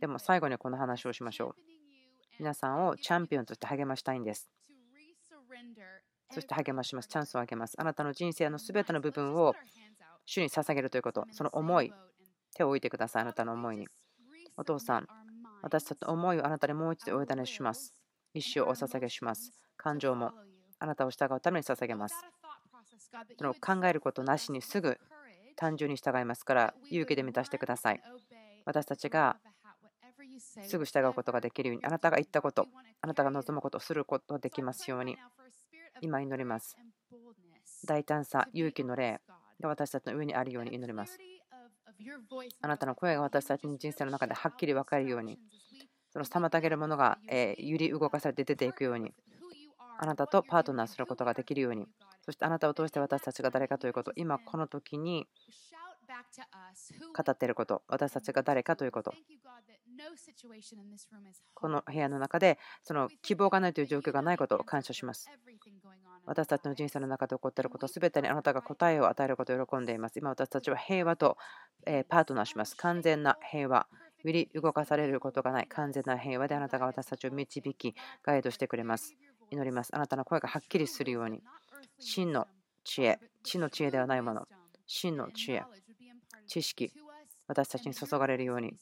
[0.00, 1.54] でも最後にこの話をしましょう。
[2.38, 4.48] 皆さんをチャンピオンとして励ましたいんです。
[6.30, 7.08] そして励まします。
[7.08, 7.74] チャンスをあげます。
[7.80, 9.54] あなたの人生のすべての部分を
[10.26, 11.92] 主に捧げるということ、その思い、
[12.58, 13.22] 手を置いてください。
[13.22, 13.86] あなたの思いに。
[14.56, 15.06] お父さん、
[15.62, 17.94] 私たちの思いをあなたにもう一度お委ねします。
[18.34, 19.52] 一生お捧げします。
[19.76, 20.32] 感情も
[20.78, 22.16] あなたを従うために捧げます。
[23.38, 24.98] その考えることなしにすぐ
[25.56, 28.02] 単純に従いますから勇気で満たしてください。
[28.66, 29.38] 私たちが
[30.62, 32.66] すぐ従うことができるように、あなたが言ったこと、
[33.00, 35.16] あなたが望むことをすることができますように、
[36.00, 36.76] 今祈ります。
[37.86, 39.20] 大胆さ、勇気の霊
[39.60, 41.18] が私たちの上にあるように祈ります。
[42.60, 45.38] あなたの声が私たちの人生の中ではっきり分かるように、
[46.12, 47.18] その妨げるものが
[47.58, 49.12] 揺り動かされて出ていくように、
[49.98, 51.86] あなたとパートナーすることができるように、
[52.24, 55.26] そしてあなたを通して私たちが誰かということ、今この時に
[57.16, 59.12] 語っていること、私たちが誰かということ。
[61.54, 65.28] この部屋の中でその希望がないという状況がないことを感謝します。
[66.24, 70.18] 私たちの人生の中で起こっていること、すべてにあなたが答えを与えることを喜んでいます。
[70.18, 71.36] 今私たちは平和と
[72.08, 72.76] パートナーします。
[72.76, 73.88] 完全な平和。
[74.24, 77.94] より動かされることがない完全な平和であなたが私たちを導き、
[78.24, 79.14] ガイドしてくれます。
[79.50, 79.94] 祈ります。
[79.94, 81.42] あなたの声がはっきりするように、
[81.98, 82.48] 真の
[82.82, 84.48] 知恵、地の知恵ではないもの、
[84.86, 85.62] 真の知恵、
[86.48, 86.92] 知識、
[87.46, 88.74] 私たちに注がれるように、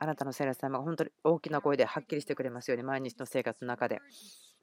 [0.00, 4.00] あなたの聖霊様が本当に大きな声ではっきりしてくれますように、毎日の生活の中で、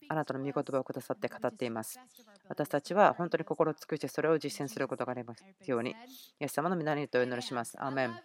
[0.08, 2.00] あなたの御言葉をくださって語っています。
[2.48, 5.96] 私たちは本当に心を尽くしてそれを実践することがありますように、イ
[6.40, 7.76] エス様の皆にとお祈りします。
[7.82, 8.16] アーメン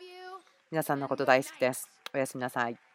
[0.70, 1.88] 皆さんのこと大好きです。
[2.14, 2.89] おやすみなさい。